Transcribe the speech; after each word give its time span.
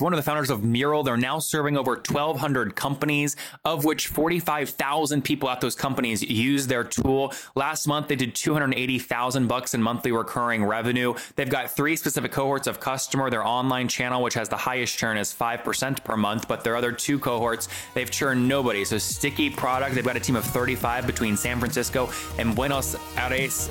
one 0.00 0.12
of 0.12 0.16
the 0.16 0.22
founders 0.22 0.50
of 0.50 0.62
Mural. 0.64 1.02
They're 1.02 1.16
now 1.16 1.38
serving 1.38 1.76
over 1.76 1.92
1,200 1.92 2.74
companies, 2.74 3.36
of 3.64 3.84
which 3.84 4.08
45,000 4.08 5.22
people 5.22 5.48
at 5.48 5.60
those 5.60 5.74
companies 5.74 6.22
use 6.22 6.66
their 6.66 6.84
tool. 6.84 7.32
Last 7.54 7.86
month, 7.86 8.08
they 8.08 8.16
did 8.16 8.34
280,000 8.34 9.46
bucks 9.46 9.74
in 9.74 9.82
monthly 9.82 10.12
recurring 10.12 10.64
revenue. 10.64 11.14
They've 11.36 11.48
got 11.48 11.70
three 11.70 11.96
specific 11.96 12.32
cohorts 12.32 12.66
of 12.66 12.80
customer. 12.80 13.30
Their 13.30 13.46
online 13.46 13.88
channel, 13.88 14.22
which 14.22 14.34
has 14.34 14.48
the 14.48 14.56
highest 14.56 14.96
churn, 14.96 15.16
is 15.16 15.32
5% 15.32 16.04
per 16.04 16.16
month, 16.16 16.48
but 16.48 16.64
their 16.64 16.76
other 16.76 16.92
two 16.92 17.18
cohorts, 17.18 17.68
they've 17.94 18.10
churned 18.10 18.46
nobody. 18.46 18.84
So 18.84 18.98
sticky 18.98 19.50
product. 19.50 19.94
They've 19.94 20.04
got 20.04 20.16
a 20.16 20.20
team 20.20 20.36
of 20.36 20.44
35 20.44 21.06
between 21.06 21.36
San 21.36 21.58
Francisco 21.58 22.10
and 22.38 22.54
Buenos 22.54 22.96
Aires. 23.16 23.70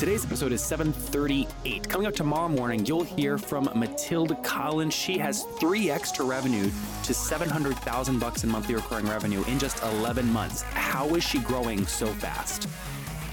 Today's 0.00 0.24
episode 0.24 0.52
is 0.52 0.62
738. 0.62 1.86
Coming 1.86 2.06
up 2.06 2.14
tomorrow 2.14 2.48
morning, 2.48 2.86
you'll 2.86 3.04
hear 3.04 3.36
from 3.36 3.68
Matilda 3.74 4.34
Collins. 4.36 4.94
She 4.94 5.18
has 5.18 5.44
3x 5.60 6.14
to 6.14 6.24
revenue 6.24 6.70
to 7.02 7.12
700,000 7.12 8.18
bucks 8.18 8.42
in 8.42 8.48
monthly 8.48 8.76
recurring 8.76 9.06
revenue 9.06 9.44
in 9.44 9.58
just 9.58 9.82
11 9.82 10.32
months. 10.32 10.62
How 10.62 11.14
is 11.16 11.22
she 11.22 11.40
growing 11.40 11.86
so 11.86 12.06
fast? 12.06 12.66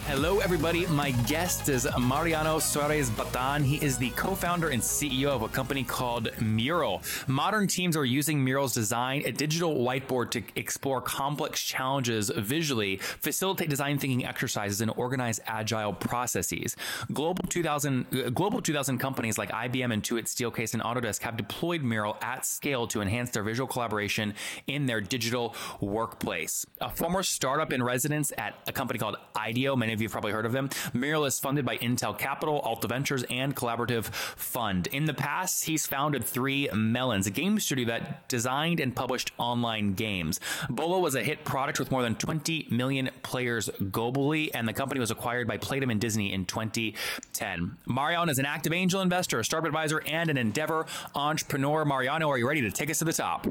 Hello, 0.07 0.39
everybody. 0.39 0.85
My 0.85 1.11
guest 1.27 1.67
is 1.67 1.85
Mariano 1.99 2.59
Suarez 2.59 3.09
Battan. 3.09 3.61
He 3.61 3.75
is 3.85 3.97
the 3.97 4.09
co 4.11 4.35
founder 4.35 4.69
and 4.69 4.81
CEO 4.81 5.27
of 5.27 5.41
a 5.41 5.49
company 5.49 5.83
called 5.83 6.29
Mural. 6.39 7.01
Modern 7.27 7.67
teams 7.67 7.97
are 7.97 8.05
using 8.05 8.41
Mural's 8.41 8.73
design, 8.73 9.23
a 9.25 9.33
digital 9.33 9.75
whiteboard 9.75 10.31
to 10.31 10.43
explore 10.55 11.01
complex 11.01 11.61
challenges 11.61 12.29
visually, 12.29 12.95
facilitate 12.95 13.69
design 13.69 13.99
thinking 13.99 14.25
exercises, 14.25 14.79
and 14.79 14.93
organize 14.95 15.41
agile 15.45 15.91
processes. 15.91 16.77
Global 17.11 17.43
2000, 17.49 18.05
uh, 18.13 18.29
Global 18.29 18.61
2000 18.61 18.99
companies 18.99 19.37
like 19.37 19.51
IBM, 19.51 19.93
Intuit, 19.93 20.23
Steelcase, 20.23 20.73
and 20.73 20.81
Autodesk 20.83 21.21
have 21.23 21.35
deployed 21.35 21.83
Mural 21.83 22.15
at 22.21 22.45
scale 22.45 22.87
to 22.87 23.01
enhance 23.01 23.31
their 23.31 23.43
visual 23.43 23.67
collaboration 23.67 24.35
in 24.67 24.85
their 24.85 25.01
digital 25.01 25.53
workplace. 25.81 26.65
A 26.79 26.89
former 26.89 27.23
startup 27.23 27.73
in 27.73 27.83
residence 27.83 28.31
at 28.37 28.55
a 28.67 28.71
company 28.71 28.99
called 28.99 29.17
IDEO, 29.35 29.75
many 29.75 29.96
of 29.97 30.01
you 30.01 30.05
have 30.07 30.13
probably 30.13 30.31
heard 30.31 30.45
of 30.45 30.51
them. 30.51 30.69
Mural 30.93 31.25
is 31.25 31.39
funded 31.39 31.65
by 31.65 31.77
Intel 31.77 32.17
Capital, 32.17 32.59
Alta 32.59 32.87
Ventures, 32.87 33.23
and 33.29 33.55
Collaborative 33.55 34.05
Fund. 34.05 34.87
In 34.87 35.05
the 35.05 35.13
past, 35.13 35.65
he's 35.65 35.85
founded 35.85 36.23
Three 36.23 36.69
Melons, 36.73 37.27
a 37.27 37.31
game 37.31 37.59
studio 37.59 37.87
that 37.87 38.27
designed 38.27 38.79
and 38.79 38.95
published 38.95 39.31
online 39.37 39.93
games. 39.93 40.39
Bola 40.69 40.99
was 40.99 41.15
a 41.15 41.23
hit 41.23 41.43
product 41.43 41.79
with 41.79 41.91
more 41.91 42.01
than 42.01 42.15
20 42.15 42.67
million 42.69 43.09
players 43.23 43.69
globally, 43.81 44.49
and 44.53 44.67
the 44.67 44.73
company 44.73 44.99
was 44.99 45.11
acquired 45.11 45.47
by 45.47 45.57
Playdom 45.57 45.91
and 45.91 45.99
Disney 45.99 46.33
in 46.33 46.45
2010. 46.45 47.77
Mariano 47.85 48.31
is 48.31 48.39
an 48.39 48.45
active 48.45 48.73
angel 48.73 49.01
investor, 49.01 49.39
a 49.39 49.45
startup 49.45 49.67
advisor, 49.67 50.01
and 50.05 50.29
an 50.29 50.37
Endeavor 50.37 50.85
entrepreneur. 51.15 51.83
Mariano, 51.83 52.29
are 52.29 52.37
you 52.37 52.47
ready 52.47 52.61
to 52.61 52.71
take 52.71 52.89
us 52.89 52.99
to 52.99 53.05
the 53.05 53.13
top? 53.13 53.47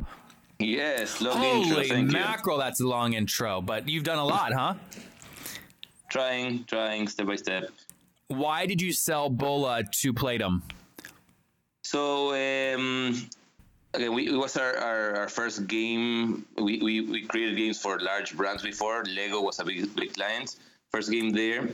Yes, 0.58 1.20
long 1.20 1.36
Holy 1.36 1.91
intro. 1.91 2.19
Mackerel, 2.19 2.58
that's 2.58 2.81
a 2.81 2.86
long 2.86 3.12
intro, 3.12 3.60
but 3.60 3.88
you've 3.88 4.05
done 4.05 4.19
a 4.19 4.25
lot, 4.25 4.53
huh? 4.55 4.75
Trying, 6.17 6.64
trying, 6.64 7.09
step 7.09 7.27
by 7.27 7.36
step. 7.36 7.69
Why 8.28 8.64
did 8.64 8.81
you 8.81 8.91
sell 8.91 9.28
Bola 9.28 9.84
to 10.00 10.15
Playdom? 10.15 10.62
So, 11.82 12.31
um, 12.32 13.28
okay, 13.94 14.09
we, 14.09 14.28
it 14.28 14.38
was 14.38 14.56
our, 14.56 14.78
our, 14.78 15.16
our 15.16 15.28
first 15.28 15.66
game. 15.66 16.47
We, 16.56 16.81
we, 16.81 17.03
we 17.03 17.26
created 17.26 17.59
games 17.59 17.78
for 17.78 18.00
large 18.00 18.34
brands 18.34 18.62
before. 18.62 19.05
Lego 19.05 19.43
was 19.43 19.60
a 19.60 19.65
big, 19.66 19.94
big 19.94 20.15
client. 20.15 20.56
First 20.91 21.10
game 21.10 21.32
there. 21.32 21.69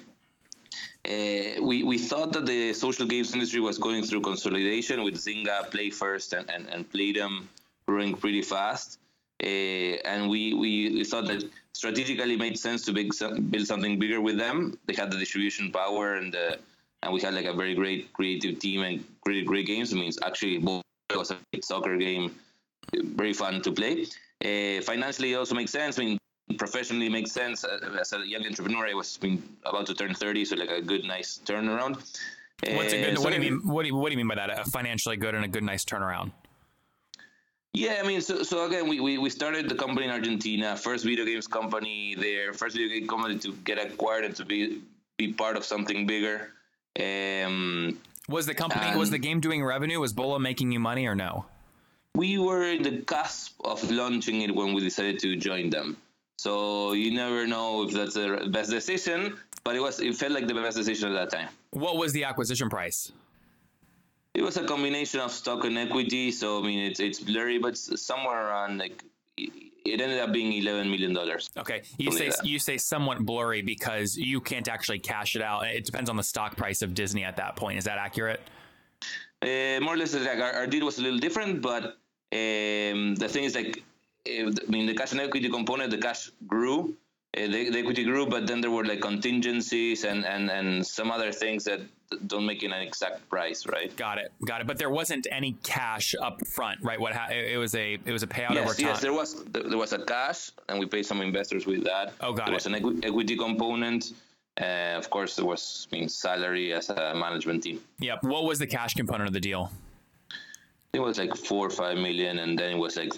Uh, 1.07 1.63
we, 1.63 1.85
we 1.85 1.97
thought 1.97 2.33
that 2.33 2.45
the 2.45 2.73
social 2.73 3.07
games 3.07 3.33
industry 3.33 3.61
was 3.61 3.79
going 3.79 4.03
through 4.03 4.23
consolidation 4.23 5.05
with 5.05 5.15
Zynga, 5.15 5.71
PlayFirst, 5.71 6.37
and, 6.37 6.51
and, 6.51 6.69
and 6.69 6.91
Playdom 6.91 7.45
growing 7.87 8.17
pretty 8.17 8.43
fast. 8.43 8.99
Uh, 9.41 9.47
and 9.47 10.29
we, 10.29 10.53
we, 10.53 10.95
we 10.95 11.05
thought 11.05 11.27
that 11.29 11.49
strategically 11.73 12.37
made 12.37 12.59
sense 12.59 12.85
to 12.85 12.93
big, 12.93 13.13
build 13.51 13.67
something 13.67 13.99
bigger 13.99 14.21
with 14.21 14.37
them. 14.39 14.79
They 14.87 14.95
had 14.95 15.11
the 15.11 15.19
distribution 15.19 15.73
power 15.73 16.15
and 16.15 16.33
the, 16.33 16.59
and 17.03 17.13
we 17.13 17.21
had 17.21 17.35
like 17.35 17.47
a 17.47 17.53
very 17.53 17.75
great 17.75 18.13
creative 18.13 18.59
team 18.59 18.83
and 18.83 19.05
great 19.23 19.47
great 19.47 19.67
games. 19.67 19.93
I 19.93 19.97
mean, 19.97 20.09
it's 20.09 20.23
actually 20.23 20.59
Bola 20.59 20.83
was 21.15 21.31
a 21.31 21.39
soccer 21.63 21.97
game, 21.97 22.35
very 22.93 23.33
fun 23.33 23.63
to 23.63 23.73
play. 23.73 24.07
Uh, 24.45 24.83
financially, 24.83 25.33
it 25.33 25.37
also 25.37 25.55
makes 25.55 25.71
sense. 25.71 25.99
I 25.99 26.05
mean, 26.05 26.19
professionally 26.59 27.09
makes 27.09 27.33
sense. 27.33 27.65
Uh, 27.65 27.99
As 28.01 28.13
a 28.13 28.27
young 28.27 28.45
entrepreneur, 28.47 28.87
I 28.87 28.95
was 28.95 29.19
about 29.65 29.87
to 29.87 29.95
turn 29.95 30.15
thirty, 30.15 30.45
so 30.45 30.57
like 30.57 30.71
a 30.71 30.81
good, 30.81 31.05
nice 31.05 31.41
turnaround. 31.45 31.97
What's 32.77 32.93
a 32.93 33.13
Uh, 33.13 33.17
so 33.17 33.23
what 33.23 33.31
do 33.33 33.43
you 33.43 33.51
mean? 33.51 33.67
What 33.67 33.83
do 33.83 33.89
you, 33.89 33.97
what 33.97 34.09
do 34.09 34.13
you 34.13 34.19
mean 34.19 34.29
by 34.29 34.37
that? 34.37 34.51
A 34.51 34.65
financially 34.71 35.17
good 35.17 35.35
and 35.35 35.45
a 35.45 35.49
good, 35.49 35.65
nice 35.65 35.85
turnaround. 35.85 36.31
Yeah, 37.75 38.01
I 38.03 38.07
mean, 38.07 38.21
so, 38.21 38.43
so 38.43 38.67
again, 38.67 38.87
we, 38.87 39.01
we, 39.01 39.17
we 39.17 39.31
started 39.31 39.69
the 39.69 39.75
company 39.75 40.05
in 40.05 40.13
Argentina, 40.13 40.77
first 40.77 41.05
video 41.05 41.25
games 41.25 41.47
company 41.47 42.15
there, 42.15 42.53
first 42.53 42.77
video 42.77 42.91
game 42.95 43.09
company 43.09 43.39
to 43.39 43.53
get 43.65 43.79
acquired 43.79 44.25
and 44.25 44.37
to 44.37 44.45
be 44.45 44.83
be 45.17 45.33
part 45.33 45.57
of 45.57 45.65
something 45.65 46.07
bigger. 46.07 46.51
Um, 46.99 47.99
Was 48.29 48.47
the 48.47 48.55
company? 48.55 48.97
was 48.97 49.11
the 49.11 49.19
game 49.19 49.41
doing 49.41 49.65
revenue? 49.65 50.01
Was 50.01 50.13
Bola 50.13 50.39
making 50.39 50.73
you 50.73 50.81
money 50.81 51.07
or 51.07 51.15
no? 51.15 51.47
we 52.15 52.39
were 52.39 52.65
in 52.65 52.83
the 52.83 52.99
cusp 53.03 53.59
of 53.65 53.91
launching 53.91 54.43
it 54.43 54.55
when 54.55 54.75
we 54.75 54.81
decided 54.83 55.19
to 55.21 55.37
join 55.37 55.71
them. 55.71 55.97
So 56.37 56.93
you 56.93 57.15
never 57.15 57.47
know 57.47 57.85
if 57.85 57.93
that's 57.95 58.15
the 58.15 58.49
best 58.51 58.71
decision, 58.71 59.39
but 59.65 59.77
it 59.77 59.81
was 59.81 60.01
it 60.01 60.15
felt 60.17 60.33
like 60.33 60.47
the 60.47 60.55
best 60.55 60.77
decision 60.77 61.15
at 61.15 61.15
that 61.15 61.37
time. 61.37 61.49
What 61.71 61.97
was 61.97 62.13
the 62.13 62.25
acquisition 62.25 62.69
price? 62.69 63.13
It 64.35 64.43
was 64.43 64.57
a 64.57 64.65
combination 64.65 65.21
of 65.21 65.31
stock 65.31 65.65
and 65.65 65.77
equity, 65.77 66.31
so 66.31 66.63
I 66.63 66.67
mean 66.67 66.79
it's 66.79 67.01
it's 67.01 67.21
blurry, 67.21 67.59
but 67.59 67.77
somewhere 67.77 68.49
around 68.49 68.79
like 68.79 69.05
it 69.37 70.01
ended 70.01 70.21
up 70.21 70.33
being 70.33 70.53
eleven 70.53 70.91
million 70.91 71.13
dollars. 71.13 71.51
Okay, 71.57 71.83
you 71.99 72.11
say 72.13 72.31
like 72.31 72.45
you 72.45 72.59
say 72.59 72.79
somewhat 72.79 73.19
blurry 73.21 73.63
because 73.63 74.17
you 74.17 74.41
can't 74.41 74.69
actually 74.69 75.01
cash 75.01 75.37
it 75.37 75.43
out. 75.43 75.67
It 75.67 75.85
depends 75.85 76.09
on 76.09 76.17
the 76.17 76.23
stock 76.23 76.57
price 76.57 76.81
of 76.83 76.95
Disney 76.95 77.25
at 77.25 77.37
that 77.37 77.57
point. 77.57 77.79
Is 77.79 77.85
that 77.85 77.99
accurate? 77.99 78.41
Uh, 79.43 79.81
more 79.81 79.95
or 79.95 79.97
less, 79.97 80.15
like 80.15 80.39
our, 80.39 80.53
our 80.53 80.67
deal 80.67 80.85
was 80.85 80.99
a 80.99 81.03
little 81.03 81.19
different, 81.19 81.61
but 81.61 81.83
um, 82.33 83.17
the 83.17 83.29
thing 83.29 83.43
is 83.43 83.57
like, 83.57 83.83
uh, 84.29 84.51
I 84.67 84.71
mean, 84.71 84.87
the 84.87 84.95
cash 84.95 85.11
and 85.13 85.21
equity 85.21 85.49
component, 85.49 85.91
the 85.91 85.99
cash 85.99 86.31
grew, 86.47 86.95
uh, 87.37 87.41
the, 87.41 87.71
the 87.71 87.79
equity 87.81 88.05
grew, 88.05 88.25
but 88.25 88.47
then 88.47 88.61
there 88.61 88.71
were 88.71 88.85
like 88.85 89.01
contingencies 89.01 90.05
and 90.05 90.25
and 90.25 90.49
and 90.49 90.87
some 90.87 91.11
other 91.11 91.33
things 91.33 91.65
that 91.65 91.81
don't 92.27 92.47
make 92.47 92.63
it 92.63 92.67
an 92.73 92.83
exact 92.83 93.29
price, 93.29 93.67
right? 93.67 93.95
Got 93.97 94.19
it. 94.19 94.33
Got 94.47 94.61
it. 94.61 94.67
But 94.67 94.79
there 94.79 94.91
wasn't 94.91 95.27
any 95.31 95.53
cash 95.63 96.15
up 96.21 96.47
front, 96.47 96.81
right? 96.83 97.01
What 97.01 97.13
ha- 97.15 97.31
it 97.31 97.57
was 97.59 97.75
a 97.75 97.95
it 98.05 98.13
was 98.13 98.23
a 98.23 98.27
payout 98.27 98.51
over 98.53 98.61
Yes, 98.61 98.77
time. 98.77 98.87
yes, 98.87 99.01
there 99.01 99.13
was 99.13 99.45
there 99.45 99.63
there 99.65 99.79
was 99.79 99.93
a 99.93 100.05
cash, 100.05 100.51
and 100.69 100.79
we 100.79 100.87
paid 100.87 101.05
some 101.07 101.21
investors 101.23 101.67
with 101.67 101.85
that. 101.85 102.13
Oh, 102.21 102.33
got 102.33 102.47
there 102.47 102.55
it. 102.55 102.57
was 102.57 102.67
an 102.67 102.75
equi- 102.75 103.01
equity 103.05 103.37
component. 103.37 104.13
Uh, 104.61 104.97
of 104.99 105.09
course, 105.09 105.37
there 105.37 105.47
was 105.47 105.89
I 105.93 105.97
mean, 105.97 106.09
salary 106.09 106.73
as 106.75 106.91
a 106.91 107.15
management 107.15 107.63
team. 107.63 107.81
Yep. 108.01 108.23
What 108.25 108.45
was 108.45 108.59
the 108.59 108.67
cash 108.67 108.93
component 108.95 109.27
of 109.29 109.33
the 109.33 109.41
deal? 109.41 109.71
It 110.93 111.01
was 111.01 111.19
like 111.19 111.35
four 111.35 111.67
or 111.67 111.71
five 111.71 111.97
million, 111.97 112.39
and 112.39 112.59
then 112.59 112.73
it 112.73 112.79
was 112.79 112.97
like 112.97 113.13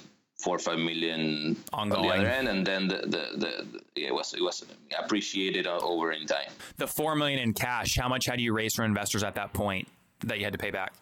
four 0.44 0.56
or 0.56 0.58
five 0.58 0.78
million 0.78 1.56
on 1.72 1.88
the 1.88 1.96
other 1.96 2.26
end, 2.26 2.48
and 2.48 2.66
then 2.66 2.86
the 2.86 2.98
the, 2.98 3.22
the, 3.42 3.64
the 3.72 3.80
yeah, 3.96 4.08
it 4.08 4.14
was 4.14 4.34
it 4.34 4.42
was 4.42 4.64
appreciated 5.02 5.66
over 5.66 6.12
in 6.12 6.26
time. 6.26 6.50
The 6.76 6.86
four 6.86 7.16
million 7.16 7.38
in 7.40 7.54
cash. 7.54 7.96
How 7.98 8.08
much 8.08 8.26
had 8.26 8.40
you 8.40 8.52
raised 8.52 8.76
from 8.76 8.84
investors 8.84 9.22
at 9.24 9.34
that 9.36 9.54
point 9.54 9.88
that 10.20 10.38
you 10.38 10.44
had 10.44 10.52
to 10.52 10.58
pay 10.58 10.70
back? 10.70 10.92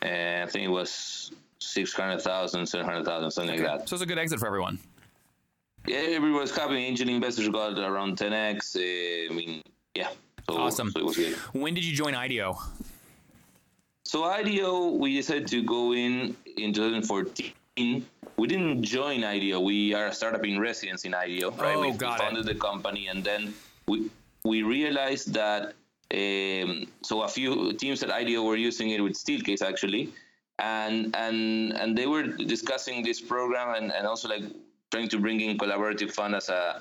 And 0.00 0.44
I 0.44 0.46
think 0.46 0.64
it 0.64 0.70
was 0.70 1.32
600,000, 1.58 2.66
700,000, 2.66 3.30
something 3.32 3.56
like 3.56 3.66
that. 3.66 3.88
So 3.88 3.96
it's 3.96 4.02
a 4.02 4.06
good 4.06 4.18
exit 4.18 4.38
for 4.38 4.46
everyone. 4.46 4.78
Yeah, 5.88 5.98
everyone's 5.98 6.56
happy. 6.56 6.76
Angel 6.76 7.08
investors 7.08 7.48
got 7.48 7.76
around 7.78 8.16
10x. 8.16 8.76
Uh, 8.76 9.32
I 9.32 9.34
mean, 9.34 9.62
yeah. 9.96 10.10
So, 10.48 10.56
Awesome. 10.56 10.92
So 10.92 11.00
it 11.00 11.04
was 11.04 11.16
good. 11.16 11.34
When 11.52 11.74
did 11.74 11.84
you 11.84 11.96
join 11.96 12.14
IDEO? 12.14 12.56
So 14.04 14.24
IDEO, 14.24 14.92
we 14.92 15.16
decided 15.16 15.48
to 15.48 15.62
go 15.64 15.92
in 15.92 16.36
in 16.56 16.72
2014. 16.72 17.52
We 18.36 18.46
didn't 18.46 18.82
join 18.82 19.24
IDEO. 19.24 19.60
We 19.60 19.94
are 19.94 20.06
a 20.06 20.14
startup 20.14 20.44
in 20.44 20.60
residence 20.60 21.04
in 21.04 21.14
IDEO, 21.14 21.50
right? 21.52 21.76
Oh, 21.76 21.80
we 21.80 21.92
got 21.92 22.20
it. 22.20 22.22
founded 22.22 22.46
the 22.46 22.54
company, 22.54 23.08
and 23.08 23.24
then 23.24 23.54
we 23.86 24.10
we 24.44 24.62
realized 24.62 25.34
that. 25.34 25.74
Um, 26.10 26.86
so 27.02 27.22
a 27.22 27.28
few 27.28 27.74
teams 27.74 28.02
at 28.02 28.10
IDEO 28.10 28.42
were 28.42 28.56
using 28.56 28.88
it 28.90 29.00
with 29.02 29.12
Steelcase 29.12 29.60
actually, 29.60 30.12
and 30.58 31.14
and 31.14 31.72
and 31.80 31.98
they 31.98 32.06
were 32.06 32.24
discussing 32.54 33.02
this 33.02 33.20
program 33.20 33.74
and, 33.74 33.92
and 33.92 34.06
also 34.06 34.28
like 34.28 34.44
trying 34.90 35.08
to 35.08 35.18
bring 35.18 35.40
in 35.40 35.58
collaborative 35.58 36.12
fund 36.12 36.34
as 36.34 36.48
a 36.48 36.80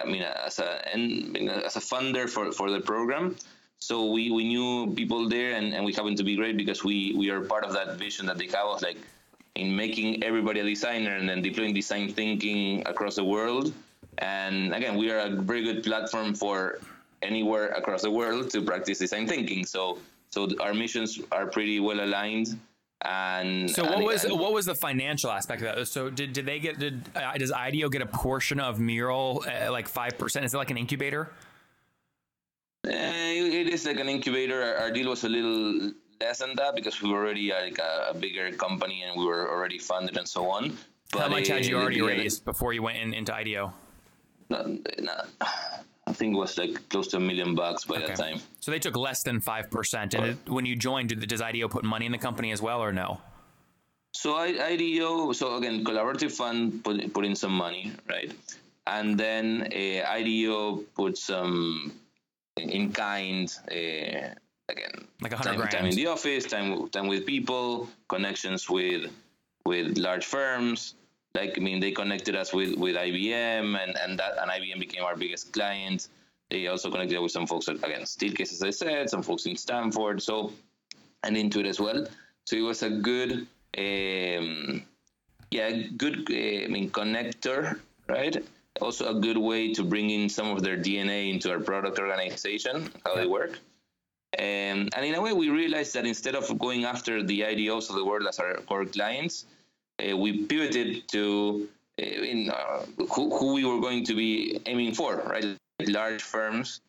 I 0.00 0.04
mean 0.06 0.22
as 0.22 0.60
a 0.60 0.68
and 0.92 1.36
as 1.68 1.76
a 1.76 1.80
funder 1.80 2.28
for, 2.28 2.52
for 2.52 2.70
the 2.70 2.80
program. 2.80 3.36
So 3.80 4.10
we, 4.10 4.30
we 4.30 4.44
knew 4.44 4.92
people 4.94 5.28
there 5.28 5.54
and, 5.54 5.72
and 5.72 5.84
we 5.84 5.92
happened 5.92 6.16
to 6.18 6.24
be 6.24 6.34
great 6.34 6.56
because 6.56 6.82
we, 6.82 7.14
we 7.16 7.30
are 7.30 7.40
part 7.40 7.64
of 7.64 7.72
that 7.74 7.96
vision 7.96 8.26
that 8.26 8.36
they 8.36 8.46
have 8.46 8.66
of 8.66 8.82
like 8.82 8.98
in 9.58 9.74
making 9.74 10.22
everybody 10.22 10.60
a 10.60 10.64
designer 10.64 11.16
and 11.16 11.28
then 11.28 11.42
deploying 11.42 11.74
design 11.74 12.12
thinking 12.12 12.82
across 12.86 13.16
the 13.16 13.24
world. 13.24 13.72
And 14.18 14.74
again, 14.74 14.96
we 14.96 15.10
are 15.10 15.18
a 15.18 15.30
very 15.30 15.62
good 15.62 15.82
platform 15.84 16.34
for 16.34 16.78
anywhere 17.22 17.68
across 17.68 18.02
the 18.02 18.10
world 18.10 18.50
to 18.50 18.62
practice 18.62 18.98
design 18.98 19.26
thinking. 19.26 19.64
So 19.66 19.98
so 20.30 20.48
our 20.60 20.74
missions 20.74 21.20
are 21.32 21.46
pretty 21.46 21.80
well 21.80 22.00
aligned 22.00 22.58
and 23.02 23.70
so 23.70 23.84
what 23.84 23.94
and, 23.94 24.04
was 24.04 24.24
and, 24.24 24.38
what 24.38 24.52
was 24.52 24.66
the 24.66 24.74
financial 24.74 25.30
aspect 25.30 25.62
of 25.62 25.76
that? 25.76 25.88
So 25.88 26.10
did, 26.10 26.32
did 26.32 26.46
they 26.46 26.58
get 26.58 26.80
did 26.80 27.08
uh, 27.14 27.32
does 27.34 27.52
IDEO 27.52 27.88
get 27.90 28.02
a 28.02 28.06
portion 28.06 28.58
of 28.58 28.80
Mural 28.80 29.44
uh, 29.46 29.70
like 29.70 29.86
five 29.86 30.18
percent? 30.18 30.44
Is 30.44 30.52
it 30.52 30.56
like 30.56 30.70
an 30.70 30.78
incubator? 30.78 31.30
Uh, 32.84 32.90
it 32.90 33.68
is 33.68 33.86
like 33.86 34.00
an 34.00 34.08
incubator. 34.08 34.62
Our, 34.62 34.76
our, 34.76 34.90
deal 34.90 35.10
was 35.10 35.22
a 35.22 35.28
little 35.28 35.92
less 36.20 36.38
than 36.38 36.54
that 36.56 36.74
because 36.74 37.02
we 37.02 37.10
were 37.10 37.18
already 37.18 37.50
like 37.50 37.78
a, 37.78 38.10
a 38.10 38.14
bigger 38.14 38.50
company 38.52 39.02
and 39.02 39.18
we 39.18 39.24
were 39.24 39.50
already 39.50 39.78
funded 39.78 40.16
and 40.16 40.28
so 40.28 40.50
on. 40.50 40.76
But 41.12 41.22
How 41.22 41.28
much 41.28 41.48
had 41.48 41.64
you 41.64 41.78
already 41.78 42.02
raised 42.02 42.44
before 42.44 42.72
you 42.72 42.82
went 42.82 42.98
in, 42.98 43.14
into 43.14 43.34
IDEO? 43.34 43.72
Not, 44.50 44.66
not, 45.00 45.28
I 46.06 46.12
think 46.12 46.34
it 46.34 46.38
was 46.38 46.56
like 46.56 46.88
close 46.88 47.08
to 47.08 47.18
a 47.18 47.20
million 47.20 47.54
bucks 47.54 47.84
by 47.84 47.96
okay. 47.96 48.06
that 48.08 48.16
time. 48.16 48.40
So 48.60 48.70
they 48.70 48.78
took 48.78 48.96
less 48.96 49.22
than 49.22 49.40
five 49.40 49.70
percent. 49.70 50.14
And 50.14 50.24
it, 50.26 50.38
when 50.48 50.66
you 50.66 50.74
joined, 50.76 51.10
did, 51.10 51.26
does 51.28 51.42
IDEO 51.42 51.68
put 51.68 51.84
money 51.84 52.06
in 52.06 52.12
the 52.12 52.18
company 52.18 52.50
as 52.52 52.62
well, 52.62 52.80
or 52.82 52.92
no? 52.92 53.20
So 54.12 54.36
IDEO, 54.36 55.32
so 55.32 55.56
again, 55.56 55.84
collaborative 55.84 56.32
fund 56.32 56.82
put 56.82 57.12
put 57.12 57.24
in 57.24 57.36
some 57.36 57.52
money, 57.52 57.92
right? 58.08 58.32
And 58.86 59.20
then 59.20 59.68
uh, 59.70 60.10
IDEO 60.10 60.76
put 60.94 61.18
some 61.18 61.92
in 62.56 62.92
kind. 62.92 63.54
Uh, 63.70 64.34
like 65.20 65.32
a 65.32 65.36
time, 65.36 65.56
grand. 65.56 65.70
time 65.70 65.86
in 65.86 65.94
the 65.94 66.06
office, 66.06 66.44
time 66.44 66.88
time 66.90 67.06
with 67.06 67.26
people, 67.26 67.88
connections 68.08 68.68
with 68.68 69.10
with 69.64 69.98
large 69.98 70.24
firms, 70.24 70.94
like 71.34 71.56
I 71.56 71.60
mean, 71.60 71.80
they 71.80 71.92
connected 71.92 72.34
us 72.36 72.52
with 72.52 72.76
with 72.76 72.96
IBM, 72.96 73.76
and 73.82 73.96
and 73.98 74.18
that 74.18 74.32
and 74.40 74.50
IBM 74.50 74.80
became 74.80 75.04
our 75.04 75.16
biggest 75.16 75.52
client. 75.52 76.08
They 76.50 76.66
also 76.66 76.90
connected 76.90 77.20
with 77.20 77.32
some 77.32 77.46
folks 77.46 77.68
at, 77.68 77.76
again, 77.76 78.02
Steelcase, 78.02 78.52
as 78.52 78.62
I 78.62 78.70
said, 78.70 79.10
some 79.10 79.22
folks 79.22 79.44
in 79.46 79.54
Stanford, 79.56 80.22
so 80.22 80.52
and 81.22 81.36
Intuit 81.36 81.66
as 81.66 81.78
well. 81.78 82.06
So 82.46 82.56
it 82.56 82.62
was 82.62 82.82
a 82.82 82.88
good, 82.88 83.46
um, 83.76 84.82
yeah, 85.50 85.70
good, 85.98 86.26
uh, 86.30 86.64
I 86.64 86.68
mean, 86.68 86.90
connector, 86.90 87.78
right? 88.08 88.34
Also 88.80 89.14
a 89.14 89.20
good 89.20 89.36
way 89.36 89.74
to 89.74 89.82
bring 89.84 90.08
in 90.08 90.30
some 90.30 90.48
of 90.48 90.62
their 90.62 90.78
DNA 90.78 91.30
into 91.30 91.50
our 91.50 91.60
product 91.60 91.98
organization, 91.98 92.90
how 93.04 93.14
they 93.14 93.26
work. 93.26 93.58
And, 94.34 94.92
and 94.94 95.06
in 95.06 95.14
a 95.14 95.20
way, 95.20 95.32
we 95.32 95.48
realized 95.48 95.94
that 95.94 96.04
instead 96.04 96.34
of 96.34 96.58
going 96.58 96.84
after 96.84 97.22
the 97.22 97.40
IDEOs 97.42 97.88
of 97.88 97.96
the 97.96 98.04
world 98.04 98.26
as 98.28 98.38
our 98.38 98.54
core 98.68 98.84
clients, 98.84 99.46
uh, 99.98 100.16
we 100.16 100.44
pivoted 100.44 101.08
to 101.08 101.68
uh, 102.00 102.04
in, 102.04 102.50
uh, 102.50 102.84
who, 103.12 103.36
who 103.36 103.54
we 103.54 103.64
were 103.64 103.80
going 103.80 104.04
to 104.04 104.14
be 104.14 104.60
aiming 104.66 104.94
for, 104.94 105.16
right? 105.26 105.56
Large 105.86 106.22
firms, 106.22 106.80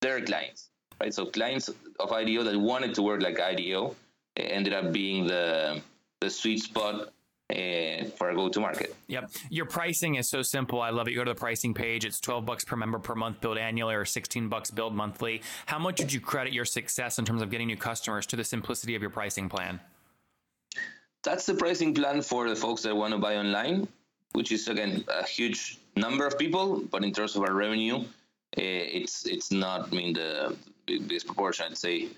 their 0.00 0.20
clients, 0.20 0.70
right? 1.00 1.12
So 1.14 1.26
clients 1.26 1.70
of 1.98 2.12
IDEO 2.12 2.44
that 2.44 2.58
wanted 2.58 2.94
to 2.94 3.02
work 3.02 3.22
like 3.22 3.40
IDEO 3.40 3.96
ended 4.36 4.74
up 4.74 4.92
being 4.92 5.26
the 5.26 5.80
the 6.20 6.30
sweet 6.30 6.60
spot 6.62 7.12
uh, 7.50 8.04
for 8.16 8.30
a 8.30 8.34
go-to-market. 8.34 8.94
Yep, 9.08 9.30
your 9.50 9.66
pricing 9.66 10.14
is 10.14 10.28
so 10.28 10.42
simple. 10.42 10.80
I 10.80 10.90
love 10.90 11.08
it. 11.08 11.12
You 11.12 11.18
go 11.18 11.24
to 11.24 11.32
the 11.32 11.38
pricing 11.38 11.74
page. 11.74 12.04
It's 12.04 12.20
twelve 12.20 12.46
bucks 12.46 12.64
per 12.64 12.76
member 12.76 12.98
per 12.98 13.14
month, 13.14 13.40
billed 13.40 13.58
annually, 13.58 13.94
or 13.94 14.04
sixteen 14.04 14.48
bucks 14.48 14.70
billed 14.70 14.94
monthly. 14.94 15.42
How 15.66 15.78
much 15.78 16.00
would 16.00 16.12
you 16.12 16.20
credit 16.20 16.52
your 16.52 16.64
success 16.64 17.18
in 17.18 17.24
terms 17.24 17.42
of 17.42 17.50
getting 17.50 17.66
new 17.66 17.76
customers 17.76 18.26
to 18.26 18.36
the 18.36 18.44
simplicity 18.44 18.94
of 18.94 19.02
your 19.02 19.10
pricing 19.10 19.48
plan? 19.48 19.80
that's 21.24 21.46
the 21.46 21.54
pricing 21.54 21.94
plan 21.94 22.22
for 22.22 22.48
the 22.48 22.54
folks 22.54 22.82
that 22.82 22.94
want 22.94 23.12
to 23.12 23.18
buy 23.18 23.36
online, 23.36 23.88
which 24.32 24.52
is 24.52 24.68
again 24.68 25.04
a 25.08 25.24
huge 25.26 25.78
number 25.96 26.26
of 26.26 26.38
people. 26.38 26.82
But 26.90 27.02
in 27.02 27.12
terms 27.12 27.34
of 27.34 27.42
our 27.42 27.54
revenue, 27.54 27.96
uh, 27.96 28.96
it's 28.98 29.26
it's 29.26 29.50
not. 29.50 29.88
I 29.90 29.96
mean 29.96 30.12
the 30.12 30.56
biggest 30.86 31.26
proportion. 31.26 31.66
I'd 31.70 31.78
say 31.78 32.08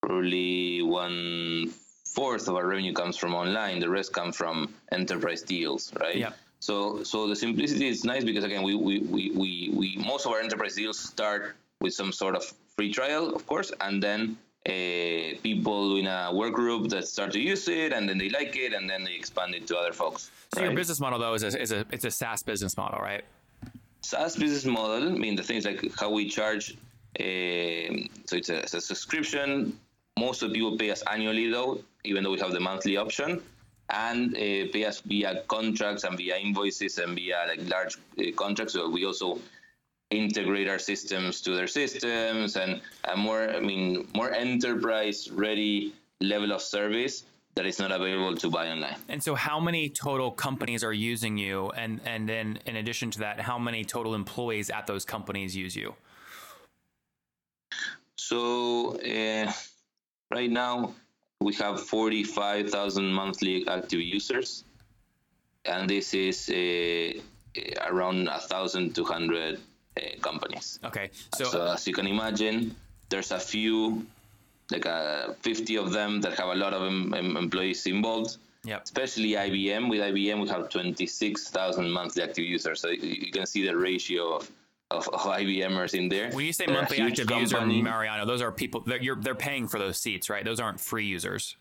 probably 0.00 0.82
one 0.82 1.74
fourth 2.14 2.48
of 2.48 2.54
our 2.54 2.66
revenue 2.66 2.92
comes 2.92 3.16
from 3.16 3.34
online. 3.34 3.80
The 3.80 3.90
rest 3.90 4.12
come 4.12 4.32
from 4.32 4.56
enterprise 4.92 5.42
deals, 5.42 5.92
right? 6.00 6.16
Yeah. 6.16 6.32
So 6.60 7.02
so 7.02 7.28
the 7.28 7.36
simplicity 7.36 7.88
is 7.88 8.04
nice 8.04 8.24
because 8.24 8.44
again 8.44 8.62
we 8.62 8.74
we, 8.74 9.00
we, 9.00 9.22
we, 9.42 9.70
we 9.78 9.86
most 10.12 10.24
of 10.26 10.32
our 10.32 10.40
enterprise 10.40 10.74
deals 10.74 10.98
start 10.98 11.56
with 11.80 11.94
some 11.94 12.12
sort 12.12 12.34
of 12.36 12.42
free 12.76 12.92
trial, 12.92 13.34
of 13.34 13.46
course, 13.46 13.70
and 13.80 14.02
then 14.02 14.38
uh, 14.66 15.36
people 15.42 15.96
in 15.96 16.06
a 16.06 16.32
work 16.32 16.54
group 16.54 16.88
that 16.88 17.06
start 17.06 17.30
to 17.32 17.40
use 17.40 17.68
it 17.68 17.92
and 17.92 18.08
then 18.08 18.16
they 18.16 18.30
like 18.30 18.56
it 18.56 18.72
and 18.72 18.88
then 18.88 19.04
they 19.04 19.14
expand 19.14 19.54
it 19.54 19.66
to 19.66 19.76
other 19.76 19.92
folks. 19.92 20.30
So 20.54 20.60
right? 20.60 20.68
your 20.68 20.76
business 20.76 21.00
model 21.00 21.18
though 21.18 21.34
is 21.34 21.42
a, 21.42 21.60
is 21.60 21.72
a 21.72 21.84
it's 21.90 22.04
a 22.04 22.10
SaaS 22.10 22.42
business 22.42 22.76
model, 22.76 22.98
right? 23.00 23.24
SaaS 24.00 24.36
business 24.36 24.64
model. 24.64 25.08
I 25.08 25.18
mean 25.24 25.36
the 25.36 25.42
things 25.42 25.64
like 25.66 25.80
how 26.00 26.10
we 26.10 26.28
charge. 26.28 26.76
Uh, 27.20 28.08
so 28.26 28.32
it's 28.40 28.48
a, 28.48 28.58
it's 28.64 28.74
a 28.74 28.80
subscription. 28.80 29.78
Most 30.18 30.42
of 30.42 30.50
the 30.50 30.54
people 30.54 30.76
pay 30.78 30.90
us 30.90 31.02
annually 31.10 31.50
though, 31.50 31.80
even 32.04 32.22
though 32.22 32.32
we 32.32 32.40
have 32.40 32.52
the 32.52 32.60
monthly 32.60 32.96
option, 32.96 33.42
and 33.90 34.34
uh, 34.36 34.70
pay 34.72 34.84
us 34.84 35.00
via 35.00 35.42
contracts 35.48 36.04
and 36.04 36.16
via 36.16 36.36
invoices 36.36 36.98
and 36.98 37.14
via 37.14 37.44
like 37.48 37.68
large 37.68 37.96
uh, 38.18 38.22
contracts. 38.36 38.74
So 38.74 38.88
we 38.88 39.04
also 39.04 39.38
integrate 40.10 40.68
our 40.68 40.78
systems 40.78 41.40
to 41.40 41.54
their 41.56 41.66
systems 41.66 42.56
and 42.56 42.80
a 43.04 43.16
more 43.16 43.50
i 43.50 43.58
mean 43.58 44.06
more 44.14 44.30
enterprise 44.30 45.30
ready 45.30 45.92
level 46.20 46.52
of 46.52 46.62
service 46.62 47.24
that 47.54 47.66
is 47.66 47.78
not 47.78 47.92
available 47.92 48.36
to 48.36 48.50
buy 48.50 48.68
online. 48.68 48.96
And 49.08 49.22
so 49.22 49.34
how 49.34 49.60
many 49.60 49.88
total 49.88 50.30
companies 50.30 50.82
are 50.82 50.92
using 50.92 51.38
you? 51.38 51.70
And 51.70 52.00
and 52.04 52.28
then 52.28 52.58
in 52.66 52.76
addition 52.76 53.10
to 53.12 53.18
that 53.20 53.40
how 53.40 53.58
many 53.58 53.84
total 53.84 54.14
employees 54.14 54.70
at 54.70 54.86
those 54.86 55.04
companies 55.04 55.56
use 55.56 55.76
you? 55.76 55.94
So 58.16 58.98
uh, 58.98 59.52
right 60.34 60.50
now 60.50 60.92
we 61.40 61.54
have 61.54 61.80
45,000 61.80 63.12
monthly 63.12 63.66
active 63.68 64.00
users 64.00 64.64
and 65.64 65.88
this 65.88 66.14
is 66.14 66.48
uh, 66.50 67.20
around 67.90 68.26
1,200 68.26 69.58
uh, 69.58 70.00
companies. 70.20 70.78
Okay, 70.84 71.10
so, 71.36 71.44
so 71.44 71.72
as 71.72 71.86
you 71.86 71.94
can 71.94 72.06
imagine, 72.06 72.74
there's 73.08 73.30
a 73.30 73.38
few, 73.38 74.04
like 74.70 74.86
uh, 74.86 75.32
50 75.40 75.76
of 75.76 75.92
them 75.92 76.20
that 76.22 76.34
have 76.38 76.48
a 76.48 76.54
lot 76.54 76.74
of 76.74 76.82
em- 76.82 77.14
em- 77.14 77.36
employees 77.36 77.86
involved. 77.86 78.36
Yeah. 78.64 78.80
Especially 78.82 79.32
IBM. 79.32 79.90
With 79.90 80.00
IBM, 80.00 80.40
we 80.42 80.48
have 80.48 80.70
26,000 80.70 81.90
monthly 81.90 82.22
active 82.22 82.46
users. 82.46 82.80
So 82.80 82.88
you 82.88 83.30
can 83.30 83.44
see 83.46 83.64
the 83.66 83.76
ratio 83.76 84.36
of 84.36 84.50
of, 84.90 85.08
of 85.08 85.20
IBMers 85.20 85.94
in 85.94 86.08
there. 86.08 86.30
When 86.32 86.44
you 86.44 86.52
say 86.52 86.66
they're 86.66 86.74
monthly 86.74 87.00
active 87.00 87.30
user, 87.30 87.64
Mariano, 87.64 88.24
those 88.24 88.42
are 88.42 88.52
people 88.52 88.80
that 88.82 89.02
you're 89.02 89.16
they're 89.16 89.34
paying 89.34 89.68
for 89.68 89.78
those 89.78 89.98
seats, 89.98 90.30
right? 90.30 90.44
Those 90.44 90.60
aren't 90.60 90.80
free 90.80 91.06
users. 91.06 91.56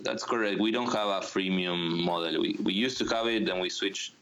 That's 0.00 0.24
correct. 0.24 0.60
We 0.60 0.70
don't 0.70 0.92
have 0.92 1.08
a 1.08 1.20
freemium 1.20 2.02
model. 2.02 2.40
We, 2.40 2.56
we 2.62 2.72
used 2.72 2.98
to 2.98 3.04
have 3.06 3.26
it, 3.26 3.44
then 3.44 3.60
we 3.60 3.68
switched 3.68 4.14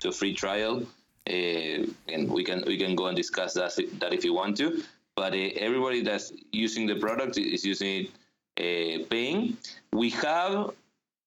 to 0.00 0.08
a 0.08 0.12
free 0.12 0.34
trial. 0.34 0.82
Uh, 1.28 1.84
and 2.08 2.30
we 2.30 2.44
can 2.44 2.62
we 2.66 2.78
can 2.78 2.94
go 2.94 3.08
and 3.08 3.16
discuss 3.16 3.52
that 3.54 3.76
that 3.98 4.12
if 4.12 4.24
you 4.24 4.32
want 4.32 4.56
to. 4.58 4.82
But 5.16 5.32
uh, 5.32 5.48
everybody 5.56 6.02
that's 6.02 6.32
using 6.52 6.86
the 6.86 6.96
product 6.96 7.36
is 7.38 7.64
using 7.64 8.06
it 8.06 9.02
uh, 9.02 9.04
paying. 9.10 9.56
We 9.92 10.10
have 10.10 10.70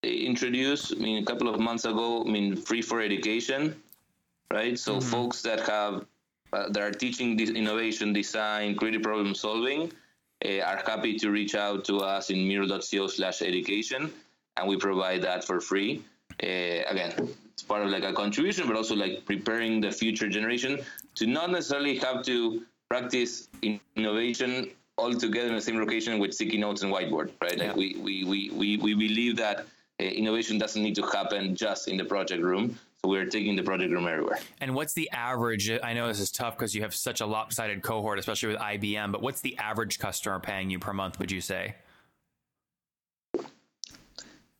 introduced, 0.03 0.93
I 0.95 0.99
mean, 0.99 1.23
a 1.23 1.25
couple 1.25 1.53
of 1.53 1.59
months 1.59 1.85
ago, 1.85 2.23
I 2.25 2.29
mean, 2.29 2.55
free 2.55 2.81
for 2.81 3.01
education, 3.01 3.75
right? 4.51 4.77
So 4.77 4.97
mm-hmm. 4.97 5.09
folks 5.09 5.41
that 5.43 5.61
have 5.61 6.05
uh, 6.51 6.69
that 6.69 6.81
are 6.81 6.91
teaching 6.91 7.37
this 7.37 7.49
innovation, 7.49 8.13
design, 8.13 8.75
creative 8.75 9.03
problem 9.03 9.35
solving, 9.35 9.91
uh, 10.45 10.59
are 10.61 10.81
happy 10.85 11.17
to 11.19 11.29
reach 11.29 11.55
out 11.55 11.85
to 11.85 11.97
us 11.97 12.29
in 12.29 12.47
mural.co/education, 12.47 14.11
and 14.57 14.67
we 14.67 14.77
provide 14.77 15.21
that 15.21 15.43
for 15.43 15.59
free. 15.59 16.03
Uh, 16.41 16.81
again, 16.87 17.13
it's 17.53 17.63
part 17.63 17.83
of 17.83 17.89
like 17.89 18.03
a 18.03 18.13
contribution, 18.13 18.67
but 18.67 18.75
also 18.75 18.95
like 18.95 19.25
preparing 19.25 19.81
the 19.81 19.91
future 19.91 20.29
generation 20.29 20.79
to 21.15 21.27
not 21.27 21.51
necessarily 21.51 21.97
have 21.97 22.23
to 22.23 22.63
practice 22.89 23.49
innovation 23.95 24.71
all 24.97 25.13
together 25.13 25.49
in 25.49 25.55
the 25.55 25.61
same 25.61 25.79
location 25.79 26.19
with 26.19 26.33
sticky 26.33 26.57
notes 26.57 26.81
and 26.83 26.93
whiteboard, 26.93 27.31
right? 27.41 27.57
Like 27.57 27.75
we, 27.75 27.95
we, 27.99 28.23
we, 28.23 28.49
we, 28.51 28.77
we 28.77 28.93
believe 28.93 29.37
that 29.37 29.65
uh, 29.99 30.03
innovation 30.03 30.57
doesn't 30.57 30.81
need 30.81 30.95
to 30.95 31.03
happen 31.03 31.55
just 31.55 31.87
in 31.87 31.97
the 31.97 32.05
project 32.05 32.43
room. 32.43 32.77
So 33.03 33.09
we're 33.09 33.25
taking 33.27 33.55
the 33.55 33.63
project 33.63 33.93
room 33.93 34.07
everywhere. 34.07 34.39
And 34.59 34.75
what's 34.75 34.93
the 34.93 35.09
average? 35.11 35.71
I 35.71 35.93
know 35.93 36.07
this 36.07 36.19
is 36.19 36.31
tough 36.31 36.57
because 36.57 36.75
you 36.75 36.81
have 36.81 36.93
such 36.93 37.21
a 37.21 37.25
lopsided 37.25 37.81
cohort, 37.81 38.19
especially 38.19 38.49
with 38.49 38.57
IBM, 38.57 39.13
but 39.13 39.21
what's 39.21 39.39
the 39.39 39.57
average 39.57 39.99
customer 39.99 40.39
paying 40.39 40.69
you 40.69 40.79
per 40.79 40.91
month, 40.91 41.17
would 41.17 41.31
you 41.31 41.39
say? 41.39 41.75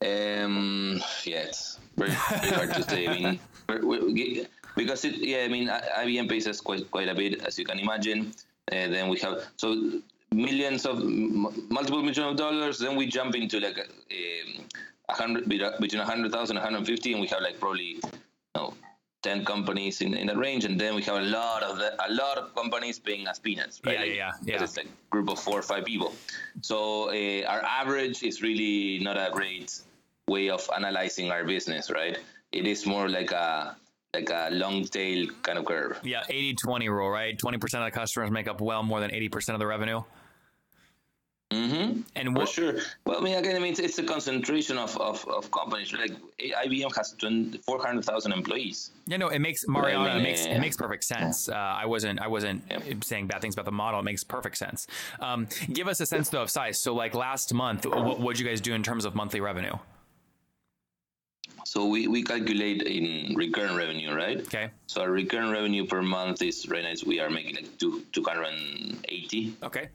Um, 0.02 1.02
yeah, 1.24 1.40
it's 1.40 1.78
very, 1.98 2.10
very 2.10 2.54
hard 2.54 2.74
to 2.74 2.82
say. 2.82 3.06
I 3.06 3.12
mean, 3.12 3.40
we're, 3.68 4.06
we 4.06 4.46
because 4.74 5.04
it, 5.04 5.16
yeah, 5.16 5.40
I 5.44 5.48
mean, 5.48 5.68
IBM 5.68 6.26
pays 6.26 6.46
us 6.46 6.62
quite 6.62 6.90
quite 6.90 7.10
a 7.10 7.14
bit, 7.14 7.42
as 7.44 7.58
you 7.58 7.66
can 7.66 7.78
imagine. 7.78 8.32
Uh, 8.72 8.88
then 8.88 9.10
we 9.10 9.18
have 9.18 9.44
so 9.58 10.00
millions 10.32 10.86
of 10.86 11.04
multiple 11.04 12.00
millions 12.00 12.18
of 12.18 12.36
dollars. 12.36 12.78
Then 12.78 12.96
we 12.96 13.04
jump 13.06 13.34
into 13.34 13.60
like 13.60 13.76
a, 13.76 13.82
um, 13.82 14.64
a 15.10 15.12
hundred 15.12 15.46
between 15.46 16.00
a 16.00 16.06
hundred 16.06 16.32
thousand 16.32 16.56
and 16.56 16.64
150, 16.64 17.12
and 17.12 17.20
we 17.20 17.26
have 17.26 17.42
like 17.42 17.60
probably 17.60 18.00
know, 18.54 18.74
10 19.22 19.44
companies 19.44 20.00
in, 20.00 20.14
in 20.14 20.26
that 20.28 20.36
range 20.36 20.64
and 20.64 20.80
then 20.80 20.94
we 20.94 21.02
have 21.02 21.16
a 21.16 21.26
lot 21.26 21.62
of 21.62 21.78
the, 21.78 21.94
a 22.06 22.10
lot 22.12 22.38
of 22.38 22.54
companies 22.54 22.98
paying 22.98 23.26
us 23.28 23.38
peanuts 23.38 23.80
right? 23.84 23.94
yeah 23.94 24.00
like, 24.00 24.16
yeah. 24.16 24.32
Yeah 24.44 24.62
it's 24.62 24.76
like 24.76 24.86
a 24.86 25.10
group 25.10 25.28
of 25.28 25.38
four 25.38 25.58
or 25.58 25.62
five 25.62 25.84
people. 25.84 26.14
So 26.62 27.10
uh, 27.10 27.46
our 27.46 27.62
average 27.62 28.22
is 28.22 28.42
really 28.42 28.98
not 29.00 29.16
a 29.16 29.30
great 29.30 29.80
way 30.26 30.48
of 30.48 30.68
analyzing 30.74 31.30
our 31.30 31.44
business 31.44 31.90
right? 31.90 32.18
It 32.52 32.66
is 32.66 32.86
more 32.86 33.08
like 33.08 33.32
a 33.32 33.76
like 34.14 34.30
a 34.30 34.48
long 34.50 34.84
tail 34.84 35.28
kind 35.42 35.58
of 35.58 35.66
curve. 35.66 36.00
Yeah 36.02 36.22
80 36.28 36.54
20 36.54 36.88
rule 36.88 37.10
right? 37.10 37.38
20% 37.38 37.54
of 37.54 37.84
the 37.84 37.90
customers 37.90 38.30
make 38.30 38.48
up 38.48 38.60
well 38.60 38.82
more 38.82 39.00
than 39.00 39.10
80% 39.10 39.50
of 39.50 39.58
the 39.58 39.66
revenue 39.66 40.02
Mm-hmm. 41.50 42.02
And 42.14 42.36
what? 42.36 42.48
For 42.48 42.54
sure. 42.54 42.74
Well, 43.04 43.18
I 43.18 43.20
mean, 43.22 43.36
again, 43.36 43.56
I 43.56 43.58
mean, 43.58 43.72
it's, 43.72 43.80
it's 43.80 43.98
a 43.98 44.04
concentration 44.04 44.78
of, 44.78 44.96
of, 45.00 45.26
of 45.26 45.50
companies. 45.50 45.92
Like 45.92 46.12
IBM 46.38 46.94
has 46.96 47.16
400,000 47.64 48.32
employees. 48.32 48.92
Yeah, 49.06 49.16
no, 49.16 49.28
it 49.28 49.40
makes 49.40 49.66
Mariano. 49.66 50.04
I 50.04 50.14
mean, 50.14 50.20
it 50.20 50.22
makes 50.22 50.46
it 50.46 50.58
makes 50.60 50.76
perfect 50.76 51.02
sense. 51.02 51.48
Uh, 51.48 51.54
I 51.54 51.86
wasn't 51.86 52.20
I 52.20 52.28
wasn't 52.28 52.62
yeah. 52.70 52.78
saying 53.02 53.26
bad 53.26 53.40
things 53.40 53.54
about 53.54 53.64
the 53.64 53.72
model. 53.72 53.98
It 53.98 54.04
makes 54.04 54.22
perfect 54.22 54.58
sense. 54.58 54.86
Um, 55.18 55.48
give 55.72 55.88
us 55.88 56.00
a 56.00 56.06
sense 56.06 56.28
though 56.28 56.42
of 56.42 56.50
size. 56.50 56.78
So, 56.78 56.94
like 56.94 57.14
last 57.14 57.52
month, 57.52 57.84
what 57.84 58.20
would 58.20 58.38
you 58.38 58.46
guys 58.46 58.60
do 58.60 58.72
in 58.74 58.84
terms 58.84 59.04
of 59.04 59.16
monthly 59.16 59.40
revenue? 59.40 59.74
So 61.64 61.86
we, 61.86 62.08
we 62.08 62.22
calculate 62.22 62.82
in 62.82 63.34
recurrent 63.36 63.76
revenue, 63.76 64.14
right? 64.14 64.40
Okay. 64.40 64.70
So 64.86 65.02
our 65.02 65.10
recurrent 65.10 65.52
revenue 65.52 65.86
per 65.86 66.02
month 66.02 66.42
is 66.42 66.68
right 66.68 66.82
now 66.82 66.94
we 67.06 67.20
are 67.20 67.30
making 67.30 67.56
like 67.56 67.78
two 67.78 68.02
two 68.12 68.22
hundred 68.22 68.44
and 68.44 69.04
eighty. 69.08 69.54
Okay. 69.62 69.88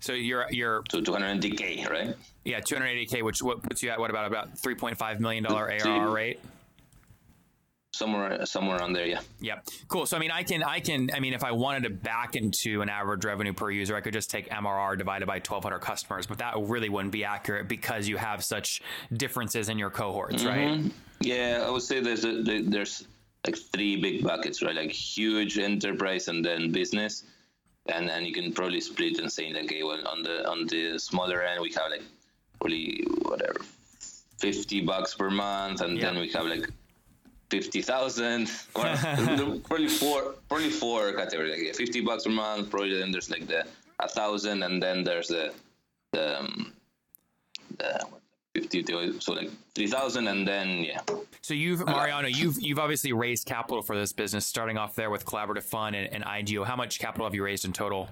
So 0.00 0.12
you're 0.12 0.46
you're 0.50 0.82
so 0.90 1.00
280k, 1.00 1.88
right? 1.88 2.14
Yeah, 2.44 2.60
280k, 2.60 3.22
which 3.22 3.42
what 3.42 3.62
puts 3.62 3.82
you 3.82 3.90
at 3.90 3.98
what 3.98 4.10
about 4.10 4.26
about 4.26 4.56
3.5 4.56 5.20
million 5.20 5.44
dollar 5.44 5.70
ARR 5.70 6.10
rate? 6.10 6.40
Somewhere 7.92 8.44
somewhere 8.44 8.82
on 8.82 8.92
there, 8.92 9.06
yeah. 9.06 9.20
Yeah, 9.40 9.60
cool. 9.88 10.04
So 10.04 10.18
I 10.18 10.20
mean, 10.20 10.30
I 10.30 10.42
can 10.42 10.62
I 10.62 10.80
can 10.80 11.10
I 11.14 11.20
mean, 11.20 11.32
if 11.32 11.42
I 11.42 11.52
wanted 11.52 11.84
to 11.84 11.90
back 11.90 12.36
into 12.36 12.82
an 12.82 12.90
average 12.90 13.24
revenue 13.24 13.54
per 13.54 13.70
user, 13.70 13.96
I 13.96 14.02
could 14.02 14.12
just 14.12 14.30
take 14.30 14.50
MRR 14.50 14.98
divided 14.98 15.26
by 15.26 15.36
1,200 15.36 15.78
customers, 15.78 16.26
but 16.26 16.38
that 16.38 16.54
really 16.58 16.90
wouldn't 16.90 17.12
be 17.12 17.24
accurate 17.24 17.68
because 17.68 18.06
you 18.06 18.18
have 18.18 18.44
such 18.44 18.82
differences 19.14 19.70
in 19.70 19.78
your 19.78 19.90
cohorts, 19.90 20.44
mm-hmm. 20.44 20.82
right? 20.82 20.92
Yeah, 21.20 21.64
I 21.66 21.70
would 21.70 21.82
say 21.82 22.00
there's 22.00 22.26
a, 22.26 22.42
there's 22.42 23.08
like 23.46 23.56
three 23.56 24.00
big 24.00 24.22
buckets, 24.22 24.62
right? 24.62 24.76
Like 24.76 24.90
huge 24.90 25.58
enterprise 25.58 26.28
and 26.28 26.44
then 26.44 26.72
business 26.72 27.24
and 27.88 28.08
then 28.08 28.24
you 28.24 28.32
can 28.32 28.52
probably 28.52 28.80
split 28.80 29.18
and 29.18 29.30
say 29.30 29.52
like, 29.52 29.64
okay, 29.64 29.82
well, 29.82 30.06
on 30.06 30.22
the 30.22 30.48
on 30.48 30.66
the 30.66 30.98
smaller 30.98 31.42
end 31.42 31.60
we 31.60 31.70
have 31.72 31.90
like 31.90 32.02
probably 32.58 33.04
whatever, 33.22 33.60
fifty 34.38 34.80
bucks 34.80 35.14
per 35.14 35.30
month, 35.30 35.80
and 35.80 35.96
yeah. 35.96 36.04
then 36.04 36.20
we 36.20 36.28
have 36.30 36.46
like 36.46 36.68
fifty 37.50 37.82
thousand. 37.82 38.50
probably 38.74 39.88
four, 39.88 40.34
probably 40.48 40.70
four 40.70 41.12
categories. 41.12 41.66
Like, 41.66 41.76
fifty 41.76 42.00
bucks 42.00 42.24
per 42.24 42.30
month. 42.30 42.70
Probably 42.70 42.98
then 42.98 43.12
there's 43.12 43.30
like 43.30 43.46
the 43.46 43.66
a 44.00 44.08
thousand, 44.08 44.62
and 44.62 44.82
then 44.82 45.04
there's 45.04 45.28
the 45.28 45.52
the, 46.12 46.40
um, 46.40 46.72
the 47.78 48.06
50 48.62 49.20
so 49.20 49.32
like 49.32 49.50
3000 49.74 50.28
and 50.28 50.46
then 50.46 50.84
yeah. 50.84 51.00
So 51.42 51.54
you've 51.54 51.84
mariano 51.84 52.28
you've 52.28 52.60
you've 52.60 52.78
obviously 52.78 53.12
raised 53.12 53.46
capital 53.46 53.82
for 53.82 53.96
this 53.96 54.12
business 54.12 54.46
starting 54.46 54.78
off 54.78 54.94
there 54.94 55.10
with 55.10 55.24
collaborative 55.24 55.64
fund 55.64 55.94
and, 55.94 56.12
and 56.12 56.24
IDEO 56.24 56.64
how 56.64 56.76
much 56.76 56.98
capital 56.98 57.26
have 57.26 57.34
you 57.34 57.44
raised 57.44 57.64
in 57.64 57.72
total? 57.72 58.08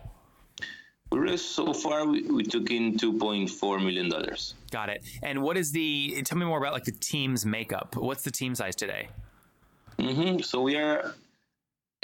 We 1.10 1.18
raised 1.18 1.46
so 1.46 1.72
far 1.72 2.06
we, 2.06 2.22
we 2.22 2.42
took 2.42 2.70
in 2.70 2.96
2.4 2.96 3.84
million 3.84 4.08
dollars. 4.08 4.54
Got 4.70 4.88
it. 4.88 5.04
And 5.22 5.42
what 5.42 5.56
is 5.56 5.72
the 5.72 6.22
tell 6.24 6.38
me 6.38 6.46
more 6.46 6.58
about 6.58 6.72
like 6.72 6.84
the 6.84 6.92
team's 6.92 7.46
makeup. 7.46 7.96
What's 7.96 8.22
the 8.22 8.30
team 8.30 8.54
size 8.54 8.76
today? 8.76 9.08
Mm-hmm. 9.98 10.40
so 10.40 10.60
we 10.60 10.76
are 10.76 11.14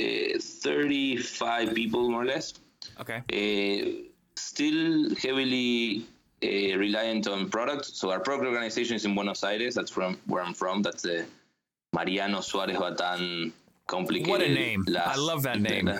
uh, 0.00 0.38
35 0.38 1.75
people 1.75 2.09
more 2.09 2.23
or 2.23 2.25
less. 2.25 2.54
Okay. 3.00 3.18
Uh, 3.28 4.06
still 4.37 5.14
heavily 5.16 6.06
uh, 6.42 6.78
reliant 6.78 7.26
on 7.26 7.49
products. 7.50 7.92
So 7.94 8.11
our 8.11 8.20
product 8.20 8.47
organization 8.47 8.97
is 8.97 9.04
in 9.04 9.14
Buenos 9.14 9.44
Aires. 9.44 9.75
That's 9.75 9.90
from 9.90 10.18
where 10.26 10.42
I'm 10.42 10.54
from. 10.54 10.82
That's 10.82 11.02
the 11.02 11.26
Mariano 11.92 12.40
Suarez 12.40 12.76
Battan 12.76 13.52
complicated. 13.87 14.30
What 14.30 14.42
a 14.42 14.49
name! 14.49 14.87
I 14.97 15.16
love 15.16 15.42
that 15.42 15.61
name. 15.61 15.90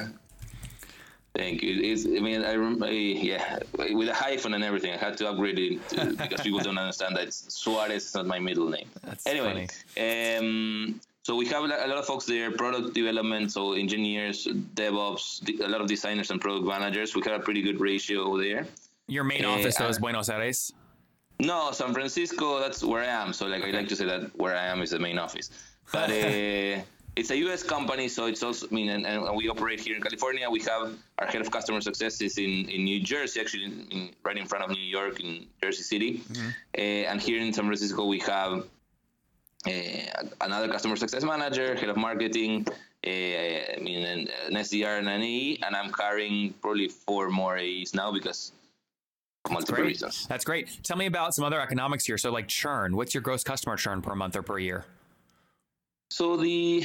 Thank 1.35 1.63
you. 1.63 1.81
It's, 1.81 2.07
I 2.07 2.21
mean, 2.21 2.43
I, 2.43 2.55
I, 2.87 2.91
yeah, 2.91 3.59
with 3.77 4.09
a 4.09 4.15
hyphen 4.15 4.53
and 4.55 4.65
everything. 4.65 4.93
I 4.93 4.97
had 4.97 5.17
to 5.19 5.29
upgrade 5.29 5.59
it 5.59 5.89
to, 5.91 6.17
because 6.19 6.41
people 6.41 6.59
don't 6.59 6.77
understand 6.77 7.17
that 7.17 7.33
Suarez 7.33 8.07
is 8.07 8.15
not 8.15 8.27
my 8.27 8.41
middle 8.41 8.69
name. 8.69 8.89
That's 9.05 9.27
anyway, 9.27 9.69
um, 9.97 11.01
so 11.23 11.37
we 11.37 11.47
have 11.47 11.63
a 11.63 11.69
lot 11.69 11.99
of 11.99 12.07
folks 12.07 12.25
there, 12.27 12.51
product 12.51 12.95
development, 12.95 13.53
so 13.53 13.75
engineers, 13.75 14.49
DevOps, 14.75 15.61
a 15.61 15.69
lot 15.69 15.81
of 15.81 15.87
designers 15.87 16.31
and 16.31 16.41
product 16.41 16.67
managers. 16.67 17.15
We 17.15 17.23
have 17.27 17.41
a 17.41 17.45
pretty 17.45 17.63
good 17.63 17.79
ratio 17.79 18.37
there. 18.37 18.67
Your 19.11 19.25
main 19.25 19.45
uh, 19.45 19.51
office 19.51 19.77
though 19.77 19.89
is 19.89 19.99
Buenos 19.99 20.29
Aires. 20.29 20.73
No, 21.41 21.73
San 21.73 21.93
Francisco. 21.93 22.61
That's 22.61 22.85
where 22.85 23.03
I 23.03 23.07
am. 23.07 23.33
So 23.33 23.47
like 23.47 23.63
okay. 23.63 23.73
I 23.73 23.77
like 23.81 23.89
to 23.89 23.97
say 23.97 24.07
that 24.07 24.31
where 24.39 24.57
I 24.57 24.67
am 24.67 24.83
is 24.83 24.91
the 24.91 24.99
main 24.99 25.19
office. 25.19 25.51
But 25.93 26.11
uh, 26.11 26.83
it's 27.17 27.31
a 27.31 27.37
U.S. 27.39 27.63
company, 27.63 28.07
so 28.09 28.27
it's 28.27 28.43
also. 28.43 28.69
I 28.71 28.75
mean, 28.75 28.89
and, 28.89 29.05
and, 29.07 29.37
we 29.37 29.49
operate 29.49 29.81
here 29.81 29.97
in 29.97 30.03
California. 30.03 30.49
We 30.49 30.61
have 30.61 30.95
our 31.19 31.27
head 31.27 31.41
of 31.41 31.51
customer 31.51 31.81
success 31.81 32.21
is 32.21 32.39
in, 32.39 32.69
in 32.69 32.85
New 32.85 33.01
Jersey, 33.01 33.41
actually, 33.41 33.65
in, 33.65 33.87
in, 33.91 34.11
right 34.23 34.37
in 34.37 34.47
front 34.47 34.65
of 34.65 34.71
New 34.71 34.89
York, 34.99 35.19
in 35.21 35.47
Jersey 35.63 35.83
City. 35.83 36.19
Mm-hmm. 36.19 36.49
Uh, 36.79 37.11
and 37.11 37.21
here 37.21 37.41
in 37.41 37.53
San 37.53 37.65
Francisco, 37.65 38.07
we 38.07 38.21
have 38.21 38.65
uh, 39.67 39.71
another 40.41 40.69
customer 40.69 40.97
success 40.97 41.25
manager, 41.25 41.75
head 41.75 41.89
of 41.89 41.97
marketing. 41.97 42.67
Uh, 43.05 43.11
I 43.11 43.79
mean, 43.81 44.05
an, 44.05 44.29
an 44.47 44.55
SDR 44.55 44.99
and 44.99 45.09
an 45.09 45.23
AE, 45.23 45.59
and 45.65 45.75
I'm 45.75 45.91
carrying 45.91 46.53
probably 46.63 46.89
four 46.89 47.31
more 47.31 47.57
AEs 47.59 47.95
now 47.95 48.13
because 48.13 48.53
multiple 49.49 49.77
great. 49.77 49.87
reasons. 49.87 50.27
That's 50.27 50.45
great. 50.45 50.81
Tell 50.83 50.97
me 50.97 51.07
about 51.07 51.35
some 51.35 51.45
other 51.45 51.61
economics 51.61 52.05
here. 52.05 52.19
So, 52.19 52.31
like 52.31 52.49
churn, 52.49 52.97
what's 52.97 53.15
your 53.15 53.23
gross 53.23 53.43
customer 53.43 53.77
churn 53.77 54.03
per 54.03 54.15
month 54.15 54.37
or 54.37 54.43
per 54.43 54.59
year? 54.59 54.85
So 56.11 56.37
the 56.37 56.85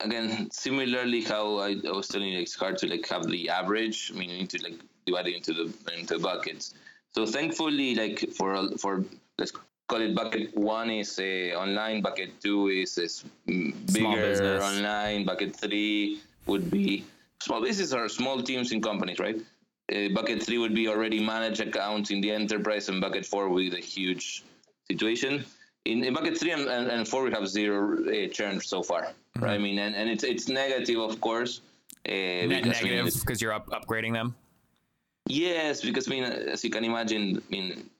again, 0.00 0.48
similarly, 0.50 1.22
how 1.22 1.58
I, 1.58 1.76
I 1.86 1.92
was 1.92 2.08
telling 2.08 2.28
you, 2.28 2.40
it's 2.40 2.54
hard 2.54 2.78
to 2.78 2.86
like 2.86 3.06
have 3.08 3.26
the 3.26 3.48
average. 3.48 4.10
I 4.12 4.18
mean, 4.18 4.30
you 4.30 4.38
need 4.38 4.50
to 4.50 4.62
like 4.62 4.78
divide 5.04 5.28
it 5.28 5.36
into 5.36 5.52
the 5.52 5.72
into 5.96 6.18
buckets. 6.18 6.74
So 7.14 7.26
thankfully, 7.26 7.94
like 7.94 8.30
for 8.32 8.70
for 8.78 9.04
let's 9.38 9.52
call 9.88 10.00
it 10.00 10.14
bucket 10.14 10.56
one 10.56 10.90
is 10.90 11.18
uh, 11.18 11.56
online, 11.56 12.02
bucket 12.02 12.40
two 12.40 12.68
is, 12.68 12.98
is 12.98 13.24
bigger 13.46 14.60
online, 14.62 15.24
bucket 15.24 15.54
three 15.54 16.20
would 16.46 16.70
be 16.70 17.04
small 17.40 17.60
businesses 17.60 17.94
or 17.94 18.08
small 18.08 18.42
teams 18.42 18.72
in 18.72 18.80
companies, 18.80 19.18
right? 19.18 19.36
Uh, 19.92 20.08
bucket 20.14 20.42
three 20.42 20.58
would 20.58 20.74
be 20.74 20.88
already 20.88 21.24
managed 21.24 21.60
accounts 21.60 22.10
in 22.10 22.20
the 22.20 22.30
enterprise, 22.30 22.88
and 22.88 23.00
bucket 23.00 23.24
four 23.24 23.48
would 23.48 23.70
be 23.70 23.76
a 23.76 23.80
huge 23.80 24.44
situation. 24.90 25.44
In, 25.84 26.02
in 26.02 26.14
bucket 26.14 26.36
three 26.38 26.50
and, 26.50 26.66
and, 26.68 26.88
and, 26.90 27.06
four, 27.06 27.22
we 27.22 27.30
have 27.30 27.46
zero 27.46 27.98
uh, 28.08 28.28
churn 28.28 28.60
so 28.60 28.82
far, 28.82 29.02
mm-hmm. 29.02 29.44
right? 29.44 29.54
I 29.54 29.58
mean, 29.58 29.78
and, 29.78 29.94
and 29.94 30.10
it's 30.10 30.24
it's 30.24 30.48
negative, 30.48 30.98
of 30.98 31.20
course. 31.20 31.60
Uh, 32.08 32.12
Net 32.12 32.62
because, 32.62 32.82
negative 32.82 33.04
because 33.04 33.24
I 33.26 33.30
mean, 33.30 33.38
you're 33.40 33.52
up, 33.52 33.66
upgrading 33.70 34.12
them. 34.12 34.34
Yes, 35.28 35.82
because 35.82 36.08
I 36.08 36.10
mean, 36.10 36.24
as 36.24 36.64
you 36.64 36.70
can 36.70 36.84
imagine, 36.84 37.42
I 37.48 37.50
mean, 37.50 37.90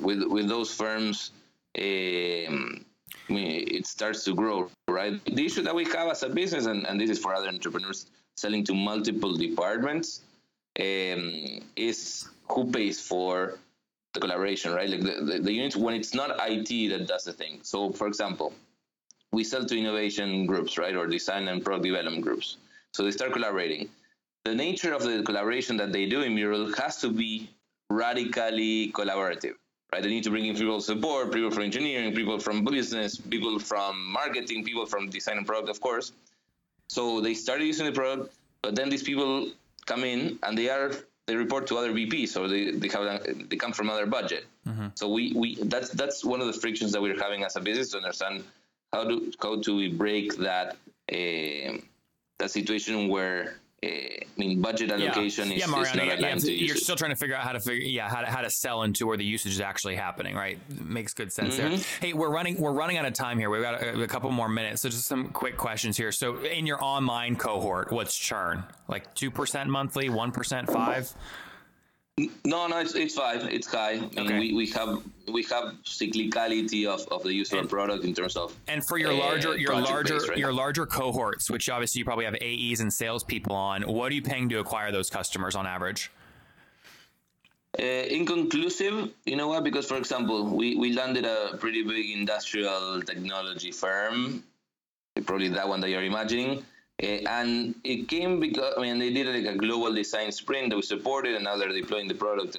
with 0.00 0.22
with 0.24 0.48
those 0.48 0.72
firms, 0.72 1.32
um, 1.78 2.84
I 3.28 3.32
mean, 3.32 3.68
it 3.68 3.86
starts 3.86 4.24
to 4.24 4.34
grow, 4.34 4.70
right? 4.88 5.22
The 5.24 5.44
issue 5.44 5.62
that 5.62 5.74
we 5.74 5.84
have 5.84 6.08
as 6.08 6.22
a 6.22 6.28
business, 6.28 6.66
and, 6.66 6.86
and 6.86 7.00
this 7.00 7.10
is 7.10 7.18
for 7.18 7.34
other 7.34 7.48
entrepreneurs 7.48 8.06
selling 8.36 8.64
to 8.64 8.74
multiple 8.74 9.34
departments, 9.34 10.20
um, 10.78 11.60
is 11.74 12.28
who 12.48 12.70
pays 12.70 13.00
for 13.00 13.58
the 14.14 14.20
collaboration, 14.20 14.72
right? 14.72 14.88
Like 14.88 15.00
the, 15.00 15.24
the, 15.24 15.38
the 15.40 15.52
unit 15.52 15.76
when 15.76 15.94
it's 15.94 16.14
not 16.14 16.36
IT 16.40 16.90
that 16.90 17.06
does 17.06 17.24
the 17.24 17.32
thing. 17.32 17.60
So, 17.62 17.92
for 17.92 18.06
example, 18.06 18.52
we 19.32 19.44
sell 19.44 19.64
to 19.64 19.78
innovation 19.78 20.46
groups, 20.46 20.78
right, 20.78 20.96
or 20.96 21.06
design 21.06 21.48
and 21.48 21.64
product 21.64 21.84
development 21.84 22.22
groups. 22.22 22.56
So 22.92 23.04
they 23.04 23.10
start 23.10 23.32
collaborating. 23.32 23.88
The 24.44 24.54
nature 24.54 24.94
of 24.94 25.02
the 25.02 25.22
collaboration 25.22 25.76
that 25.78 25.92
they 25.92 26.06
do 26.06 26.22
in 26.22 26.34
Mural 26.34 26.72
has 26.76 27.00
to 27.00 27.10
be 27.10 27.50
radically 27.90 28.92
collaborative, 28.92 29.54
right? 29.92 30.02
They 30.02 30.08
need 30.08 30.24
to 30.24 30.30
bring 30.30 30.46
in 30.46 30.56
people 30.56 30.80
support, 30.80 31.32
people 31.32 31.50
from 31.50 31.64
engineering, 31.64 32.14
people 32.14 32.38
from 32.38 32.64
business, 32.64 33.16
people 33.16 33.58
from 33.58 34.12
marketing, 34.12 34.64
people 34.64 34.86
from 34.86 35.10
design 35.10 35.36
and 35.38 35.46
product, 35.46 35.68
of 35.68 35.80
course. 35.80 36.12
So 36.88 37.20
they 37.20 37.34
started 37.34 37.64
using 37.64 37.86
the 37.86 37.92
product, 37.92 38.34
but 38.62 38.76
then 38.76 38.88
these 38.88 39.02
people 39.02 39.50
come 39.86 40.04
in 40.04 40.38
and 40.42 40.56
they 40.58 40.68
are 40.68 40.92
they 41.26 41.34
report 41.34 41.66
to 41.66 41.76
other 41.76 41.92
VPs 41.92 42.36
or 42.36 42.48
they, 42.48 42.70
they 42.70 42.88
have 42.88 43.48
they 43.48 43.56
come 43.56 43.72
from 43.72 43.88
another 43.88 44.06
budget. 44.06 44.46
Mm-hmm. 44.66 44.88
So 44.94 45.08
we, 45.08 45.32
we 45.32 45.56
that's 45.62 45.90
that's 45.90 46.24
one 46.24 46.40
of 46.40 46.46
the 46.46 46.52
frictions 46.52 46.92
that 46.92 47.02
we're 47.02 47.18
having 47.18 47.42
as 47.44 47.56
a 47.56 47.60
business 47.60 47.90
to 47.90 47.98
understand 47.98 48.44
how 48.92 49.04
do 49.04 49.32
how 49.40 49.56
do 49.56 49.76
we 49.76 49.88
break 49.88 50.36
that 50.36 50.76
uh, 51.12 51.78
that 52.38 52.50
situation 52.50 53.08
where 53.08 53.58
I 53.84 54.24
mean, 54.38 54.60
budget 54.62 54.90
allocation 54.90 55.48
yeah. 55.48 55.54
is, 55.54 55.60
yeah, 55.60 55.66
Mariano, 55.66 55.90
is 55.90 55.96
not 55.96 56.06
yeah, 56.06 56.26
aligned 56.28 56.40
to 56.40 56.50
you're 56.52 56.60
usage. 56.68 56.82
still 56.82 56.96
trying 56.96 57.10
to 57.10 57.16
figure 57.16 57.36
out 57.36 57.42
how 57.42 57.52
to 57.52 57.60
figure, 57.60 57.86
yeah, 57.86 58.08
how 58.08 58.22
to, 58.22 58.26
how 58.26 58.40
to 58.40 58.50
sell 58.50 58.82
into 58.82 59.06
where 59.06 59.16
the 59.16 59.24
usage 59.24 59.52
is 59.52 59.60
actually 59.60 59.96
happening, 59.96 60.34
right? 60.34 60.58
Makes 60.82 61.14
good 61.14 61.32
sense 61.32 61.56
Mm-hmm. 61.56 61.68
there. 61.76 61.84
Hey, 62.00 62.12
we're 62.14 62.30
running, 62.30 62.58
we're 62.60 62.72
running 62.72 62.96
out 62.96 63.04
of 63.04 63.12
time 63.12 63.38
here. 63.38 63.50
We've 63.50 63.62
got 63.62 63.82
a, 63.82 64.02
a 64.02 64.06
couple 64.06 64.30
more 64.30 64.48
minutes, 64.48 64.82
so 64.82 64.88
just 64.88 65.04
some 65.06 65.28
quick 65.28 65.56
questions 65.56 65.96
here. 65.96 66.10
So, 66.10 66.38
in 66.38 66.66
your 66.66 66.82
online 66.82 67.36
cohort, 67.36 67.92
what's 67.92 68.16
churn? 68.16 68.64
Like 68.88 69.14
two 69.14 69.30
percent 69.30 69.68
monthly, 69.68 70.08
one 70.08 70.32
percent, 70.32 70.70
five? 70.70 71.12
No, 72.46 72.66
no, 72.66 72.78
it's, 72.78 72.94
it's 72.94 73.14
five. 73.14 73.42
It's 73.52 73.66
high. 73.66 73.90
I 73.90 74.00
mean, 74.00 74.18
Okay. 74.20 74.38
we, 74.38 74.54
we 74.54 74.66
have 74.70 75.02
we 75.30 75.42
have 75.44 75.74
cyclicality 75.84 76.86
of, 76.86 77.06
of 77.12 77.22
the 77.22 77.34
user 77.34 77.58
And- 77.58 77.68
product 77.68 78.04
in 78.04 78.14
terms 78.14 78.36
of 78.36 78.56
And 78.68 78.82
for 78.86 78.96
your 78.96 79.12
uh, 79.12 79.16
larger, 79.18 79.54
your 79.58 79.78
larger, 79.78 80.16
right? 80.28 80.38
your 80.38 80.50
larger 80.52 80.86
cohorts, 80.86 81.50
which 81.50 81.68
obviously 81.68 81.98
you 81.98 82.06
probably 82.06 82.24
have 82.24 82.36
AEs 82.40 82.80
and 82.80 82.90
salespeople 82.90 83.54
on, 83.54 83.82
what 83.82 84.10
are 84.10 84.14
you 84.14 84.22
paying 84.22 84.48
to 84.48 84.60
acquire 84.60 84.90
those 84.92 85.10
customers 85.10 85.54
on 85.54 85.66
average? 85.66 86.10
Uh, 87.78 87.82
inconclusive, 87.82 89.10
you 89.26 89.36
know 89.36 89.48
what? 89.48 89.62
Because, 89.62 89.84
for 89.86 89.98
example, 89.98 90.44
we, 90.46 90.76
we 90.76 90.94
landed 90.94 91.26
a 91.26 91.58
pretty 91.58 91.82
big 91.82 92.08
industrial 92.16 93.02
technology 93.02 93.70
firm, 93.72 94.42
probably 95.26 95.48
that 95.48 95.68
one 95.68 95.80
that 95.82 95.90
you're 95.90 96.04
imagining. 96.04 96.64
Uh, 97.02 97.06
and 97.28 97.74
it 97.84 98.08
came 98.08 98.40
because, 98.40 98.72
I 98.76 98.80
mean, 98.80 98.98
they 98.98 99.12
did 99.12 99.26
like 99.26 99.54
a 99.54 99.58
global 99.58 99.92
design 99.92 100.32
sprint 100.32 100.70
that 100.70 100.76
we 100.76 100.82
supported, 100.82 101.34
and 101.34 101.44
now 101.44 101.56
they're 101.56 101.68
deploying 101.68 102.08
the 102.08 102.14
product. 102.14 102.56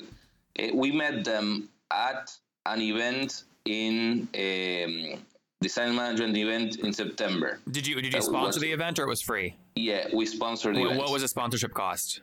Uh, 0.60 0.68
we 0.74 0.92
met 0.92 1.24
them 1.24 1.70
at 1.92 2.32
an 2.68 2.82
event 2.82 3.44
in 3.66 4.28
um, 4.36 5.20
design 5.60 5.96
management 5.96 6.38
event 6.38 6.78
in 6.78 6.94
September. 6.94 7.60
Did 7.72 7.88
you 7.88 8.00
did 8.00 8.14
you 8.14 8.22
sponsor 8.22 8.60
the 8.60 8.72
event 8.72 9.00
or 9.00 9.04
it 9.04 9.08
was 9.10 9.22
free? 9.22 9.56
Yeah, 9.76 10.08
we 10.14 10.26
sponsored 10.26 10.76
the 10.76 10.82
What, 10.82 10.86
event. 10.88 11.02
what 11.02 11.12
was 11.12 11.22
the 11.24 11.28
sponsorship 11.28 11.74
cost? 11.74 12.22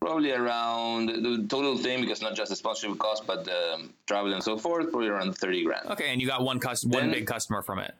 probably 0.00 0.32
around 0.32 1.08
the 1.10 1.46
total 1.46 1.76
thing 1.76 2.00
because 2.00 2.22
not 2.22 2.34
just 2.34 2.48
the 2.48 2.56
sponsorship 2.56 2.98
cost 2.98 3.26
but 3.26 3.44
the 3.44 3.74
um, 3.74 3.92
travel 4.06 4.32
and 4.32 4.42
so 4.42 4.56
forth 4.56 4.90
probably 4.90 5.08
around 5.08 5.36
30 5.36 5.62
grand 5.62 5.90
Okay, 5.90 6.08
and 6.10 6.22
you 6.22 6.26
got 6.26 6.42
one 6.42 6.58
cus- 6.58 6.86
one 6.86 7.10
big 7.10 7.26
customer 7.26 7.60
from 7.60 7.80
it. 7.80 7.94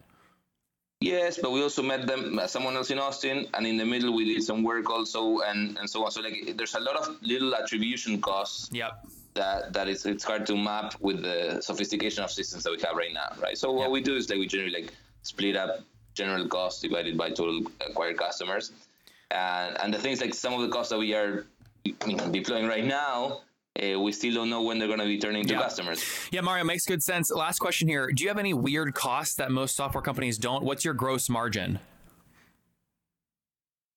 Yes 1.00 1.38
but 1.40 1.50
we 1.50 1.62
also 1.62 1.83
met 1.83 2.07
them 2.07 2.38
uh, 2.38 2.47
someone 2.47 2.76
else 2.76 2.90
in 2.90 2.99
austin 2.99 3.47
and 3.54 3.66
in 3.66 3.78
the 3.78 3.85
middle 3.85 4.14
we 4.14 4.35
did 4.35 4.42
some 4.42 4.62
work 4.62 4.90
also 4.90 5.40
and 5.40 5.78
and 5.78 5.88
so 5.88 6.04
on 6.04 6.11
so 6.11 6.21
like 6.21 6.54
there's 6.57 6.75
a 6.75 6.80
lot 6.80 6.95
of 6.97 7.16
little 7.23 7.54
attribution 7.54 8.21
costs 8.21 8.69
Yep. 8.73 9.07
that 9.35 9.73
that 9.73 9.88
is 9.88 10.04
it's 10.04 10.25
hard 10.25 10.45
to 10.47 10.57
map 10.57 10.95
with 11.00 11.23
the 11.23 11.59
sophistication 11.62 12.23
of 12.23 12.30
systems 12.30 12.64
that 12.64 12.71
we 12.73 12.80
have 12.83 12.97
right 12.97 13.14
now 13.14 13.33
right 13.40 13.57
so 13.57 13.73
what 13.73 13.85
Yep. 13.85 13.92
we 13.92 14.00
do 14.02 14.14
is 14.14 14.28
like 14.28 14.38
we 14.38 14.47
generally 14.47 14.83
like 14.83 14.92
split 15.23 15.57
up 15.57 15.80
general 16.14 16.47
costs 16.47 16.83
divided 16.83 17.16
by 17.16 17.30
total 17.30 17.62
acquired 17.88 18.19
customers 18.19 18.73
and 19.30 19.80
and 19.80 19.95
the 19.95 19.99
things 19.99 20.21
like 20.21 20.35
some 20.35 20.52
of 20.52 20.61
the 20.61 20.69
costs 20.69 20.90
that 20.90 20.99
we 20.99 21.14
are 21.14 21.47
deploying 22.30 22.66
right 22.66 22.85
now 22.85 23.40
uh, 23.82 23.99
we 23.99 24.12
still 24.12 24.34
don't 24.34 24.50
know 24.50 24.62
when 24.62 24.78
they're 24.78 24.88
going 24.88 25.00
to 25.00 25.06
be 25.06 25.18
turning 25.18 25.46
to 25.46 25.54
customers 25.54 26.04
Yeah, 26.30 26.42
Mario 26.42 26.64
makes 26.64 26.84
good 26.87 27.02
sense. 27.02 27.30
Last 27.30 27.58
question 27.58 27.88
here: 27.88 28.10
Do 28.12 28.22
you 28.22 28.28
have 28.28 28.38
any 28.38 28.54
weird 28.54 28.94
costs 28.94 29.34
that 29.37 29.50
most 29.50 29.76
software 29.76 30.02
companies 30.02 30.38
don't? 30.38 30.64
What's 30.64 30.84
your 30.84 30.94
gross 30.94 31.28
margin? 31.28 31.78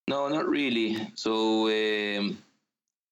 no 0.08 0.28
not 0.28 0.48
really 0.48 1.08
so 1.16 1.68
um, 1.68 2.38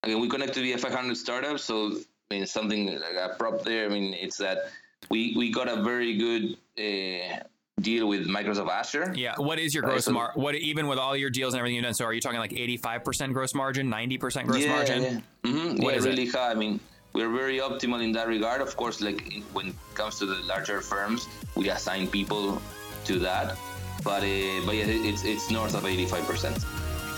again 0.04 0.20
we 0.20 0.28
connect 0.28 0.54
to 0.54 0.62
the 0.62 0.76
500 0.76 1.16
startups 1.16 1.64
so 1.64 1.94
I 2.30 2.36
mean 2.36 2.46
something 2.46 2.88
like 2.88 3.16
a 3.16 3.36
prop 3.38 3.64
there 3.64 3.86
I 3.86 3.90
mean 3.90 4.14
it's 4.14 4.38
that 4.38 4.70
we 5.10 5.34
we 5.38 5.52
got 5.52 5.68
a 5.68 5.82
very 5.82 6.18
good 6.18 6.58
uh, 6.78 7.44
deal 7.80 8.08
with 8.08 8.28
Microsoft 8.28 8.70
Azure 8.70 9.14
Yeah. 9.16 9.34
What 9.38 9.58
is 9.60 9.74
your 9.74 9.84
Right, 9.84 9.92
gross 9.94 10.06
so- 10.06 10.12
mar? 10.12 10.32
What 10.36 10.56
even 10.56 10.88
with 10.88 11.00
all 11.00 11.16
your 11.16 11.30
deals 11.30 11.54
and 11.54 11.60
everything 11.60 11.76
you've 11.76 11.84
done? 11.86 11.94
So 11.94 12.06
are 12.06 12.14
you 12.14 12.22
talking 12.22 12.40
like 12.40 12.54
eighty-five 12.54 13.04
percent 13.04 13.34
gross 13.34 13.54
margin, 13.54 13.90
ninety 13.90 14.18
percent 14.18 14.48
gross 14.48 14.66
margin? 14.68 15.04
Yeah, 15.44 15.50
hmm 15.52 15.76
What 15.82 15.94
yeah 15.94 15.98
is 16.00 16.06
it? 16.06 16.10
really 16.10 16.28
high. 16.28 16.52
I 16.52 16.54
mean, 16.56 16.80
we're 17.14 17.30
very 17.32 17.58
optimal 17.60 18.04
in 18.04 18.12
that 18.14 18.28
regard. 18.28 18.62
Of 18.62 18.76
course, 18.78 19.02
like 19.02 19.34
in, 19.36 19.42
when 19.54 19.68
it 19.70 19.76
comes 19.96 20.20
to 20.20 20.26
the 20.26 20.36
larger 20.46 20.82
firms, 20.82 21.28
we 21.56 21.70
assign 21.70 22.08
people 22.08 22.62
to 23.06 23.20
that. 23.20 23.58
But 24.04 24.24
uh, 24.24 24.62
but 24.66 24.76
yeah, 24.76 24.86
it's 25.10 25.24
it's 25.24 25.50
north 25.50 25.74
of 25.76 25.86
eighty 25.86 26.06
five 26.06 26.26
percent. 26.26 26.58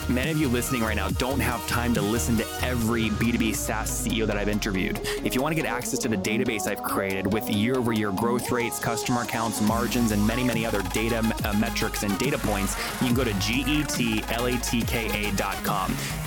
Many 0.10 0.32
of 0.32 0.38
you 0.38 0.50
listening 0.50 0.82
right 0.82 0.98
now 0.98 1.08
don't 1.12 1.39
have 1.39 1.66
time 1.66 1.94
to 1.94 2.02
listen 2.02 2.36
to 2.38 2.46
every 2.62 3.10
B2B 3.10 3.56
SaaS 3.56 4.06
CEO 4.06 4.28
that 4.28 4.36
I've 4.36 4.50
interviewed. 4.50 5.00
If 5.24 5.34
you 5.34 5.42
want 5.42 5.56
to 5.56 5.62
get 5.62 5.70
access 5.70 5.98
to 6.00 6.10
the 6.10 6.18
database 6.18 6.68
I've 6.68 6.84
created 6.84 7.32
with 7.32 7.50
year 7.50 7.78
over 7.78 7.94
year 7.94 8.12
growth 8.12 8.52
rates, 8.52 8.80
customer 8.80 9.22
accounts, 9.22 9.62
margins, 9.62 10.12
and 10.12 10.28
many, 10.28 10.44
many 10.44 10.66
other 10.66 10.82
data 10.94 11.20
uh, 11.46 11.54
metrics 11.54 12.04
and 12.04 12.20
data 12.20 12.38
points, 12.38 12.76
you 13.00 13.08
can 13.08 13.16
go 13.16 13.24
to 13.24 13.32
getlatka.com. 13.32 14.24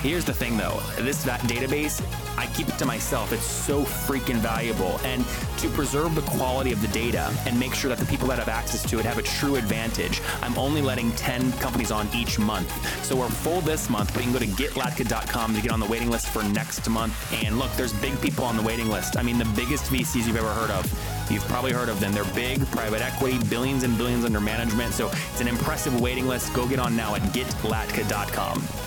Here's 0.01 0.25
the 0.25 0.33
thing 0.33 0.57
though 0.57 0.81
this 0.97 1.23
that 1.23 1.39
database, 1.41 2.01
I 2.37 2.47
keep 2.47 2.69
it 2.69 2.77
to 2.79 2.85
myself. 2.85 3.31
It's 3.31 3.43
so 3.43 3.83
freaking 3.83 4.37
valuable. 4.37 4.99
And 5.03 5.23
to 5.57 5.69
preserve 5.69 6.15
the 6.15 6.21
quality 6.21 6.71
of 6.71 6.81
the 6.81 6.87
data 6.89 7.33
and 7.45 7.59
make 7.59 7.73
sure 7.73 7.89
that 7.89 7.97
the 7.97 8.05
people 8.05 8.27
that 8.27 8.39
have 8.39 8.49
access 8.49 8.87
to 8.89 8.99
it 8.99 9.05
have 9.05 9.17
a 9.17 9.23
true 9.23 9.55
advantage, 9.55 10.21
I'm 10.41 10.57
only 10.57 10.81
letting 10.81 11.11
10 11.13 11.51
companies 11.53 11.91
on 11.91 12.07
each 12.15 12.37
month. 12.39 12.71
So 13.03 13.15
we're 13.15 13.29
full 13.29 13.61
this 13.67 13.89
month, 13.89 14.13
but 14.13 14.25
you 14.25 14.31
can 14.31 14.33
go 14.33 14.39
to 14.39 14.63
getlatka.com 14.63 15.53
to 15.53 15.61
get 15.61 15.71
on 15.71 15.81
the 15.81 15.85
waiting 15.85 16.09
list 16.09 16.29
for 16.29 16.41
next 16.41 16.89
month. 16.89 17.13
And 17.43 17.59
look, 17.59 17.69
there's 17.73 17.91
big 18.01 18.19
people 18.21 18.45
on 18.45 18.55
the 18.55 18.63
waiting 18.63 18.87
list. 18.87 19.17
I 19.17 19.23
mean, 19.23 19.37
the 19.37 19.51
biggest 19.57 19.91
VCs 19.91 20.25
you've 20.25 20.37
ever 20.37 20.47
heard 20.47 20.71
of. 20.71 20.85
You've 21.29 21.43
probably 21.43 21.73
heard 21.73 21.89
of 21.89 21.99
them. 21.99 22.13
They're 22.13 22.23
big, 22.33 22.65
private 22.71 23.01
equity, 23.01 23.39
billions 23.49 23.83
and 23.83 23.97
billions 23.97 24.23
under 24.23 24.39
management. 24.39 24.93
So 24.93 25.07
it's 25.09 25.41
an 25.41 25.49
impressive 25.49 25.99
waiting 25.99 26.27
list. 26.27 26.53
Go 26.53 26.65
get 26.65 26.79
on 26.79 26.95
now 26.95 27.15
at 27.15 27.21
getlatka.com. 27.33 28.86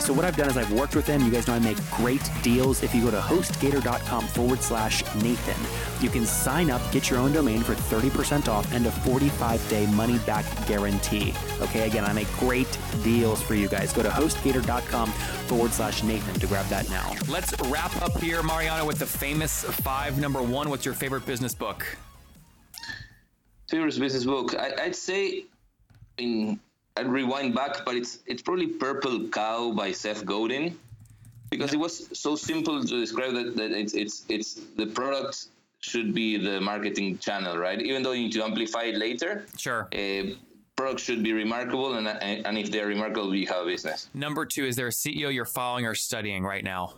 So 0.00 0.14
what 0.14 0.24
I've 0.24 0.36
done 0.36 0.48
is 0.48 0.56
I've 0.56 0.72
worked 0.72 0.96
with 0.96 1.06
them. 1.06 1.22
You 1.22 1.30
guys 1.30 1.46
know 1.46 1.54
I 1.54 1.58
make 1.58 1.78
great 1.90 2.28
deals. 2.42 2.82
If 2.82 2.94
you 2.94 3.04
go 3.04 3.10
to 3.10 3.20
hostgator.com 3.20 4.26
forward 4.28 4.62
slash 4.62 5.02
Nathan, 5.16 6.02
you 6.02 6.08
can 6.08 6.26
sign 6.26 6.70
up, 6.70 6.80
get 6.90 7.10
your 7.10 7.18
own 7.18 7.32
domain 7.32 7.62
for 7.62 7.74
30% 7.74 8.48
off 8.48 8.72
and 8.72 8.86
a 8.86 8.90
45 8.90 9.68
day 9.68 9.86
money 9.86 10.18
back 10.20 10.44
guarantee. 10.66 11.34
Okay, 11.60 11.86
again, 11.86 12.04
I 12.04 12.12
make 12.12 12.30
great 12.32 12.78
deals 13.04 13.42
for 13.42 13.54
you 13.54 13.68
guys. 13.68 13.92
Go 13.92 14.02
to 14.02 14.08
hostgator.com 14.08 15.10
forward 15.10 15.72
slash 15.72 16.02
Nathan 16.02 16.40
to 16.40 16.46
grab 16.46 16.66
that 16.66 16.88
now. 16.88 17.14
Let's 17.28 17.54
wrap 17.66 17.94
up 18.02 18.18
here, 18.18 18.42
Mariano, 18.42 18.86
with 18.86 18.98
the 18.98 19.06
famous 19.06 19.64
five. 19.64 20.18
Number 20.18 20.42
one, 20.42 20.70
what's 20.70 20.84
your 20.84 20.94
favorite 20.94 21.26
business 21.26 21.54
book? 21.54 21.86
Favorite 23.68 23.98
business 23.98 24.24
book? 24.24 24.54
I, 24.56 24.72
I'd 24.82 24.96
say, 24.96 25.44
I 26.18 26.22
mean, 26.22 26.60
I'd 26.96 27.06
rewind 27.08 27.54
back, 27.54 27.84
but 27.84 27.94
it's 27.96 28.18
it's 28.26 28.42
probably 28.42 28.66
Purple 28.66 29.28
Cow 29.28 29.72
by 29.72 29.92
Seth 29.92 30.24
Godin, 30.24 30.78
because 31.50 31.72
it 31.72 31.78
was 31.78 32.08
so 32.18 32.36
simple 32.36 32.82
to 32.84 33.00
describe 33.00 33.32
that, 33.34 33.56
that 33.56 33.70
it's 33.70 33.94
it's 33.94 34.24
it's 34.28 34.54
the 34.76 34.86
product 34.86 35.46
should 35.80 36.12
be 36.14 36.36
the 36.36 36.60
marketing 36.60 37.16
channel, 37.18 37.56
right? 37.56 37.80
Even 37.80 38.02
though 38.02 38.12
you 38.12 38.24
need 38.24 38.32
to 38.32 38.44
amplify 38.44 38.82
it 38.84 38.96
later, 38.96 39.46
Sure. 39.56 39.88
uh, 39.94 40.34
products 40.76 41.02
should 41.02 41.22
be 41.22 41.32
remarkable, 41.32 41.94
and 41.94 42.06
and 42.08 42.58
if 42.58 42.70
they're 42.70 42.86
remarkable, 42.88 43.34
you 43.34 43.46
have 43.46 43.62
a 43.62 43.66
business. 43.66 44.08
Number 44.12 44.44
two, 44.44 44.66
is 44.66 44.76
there 44.76 44.88
a 44.88 44.92
CEO 44.92 45.32
you're 45.32 45.44
following 45.46 45.86
or 45.86 45.94
studying 45.94 46.42
right 46.44 46.64
now? 46.64 46.94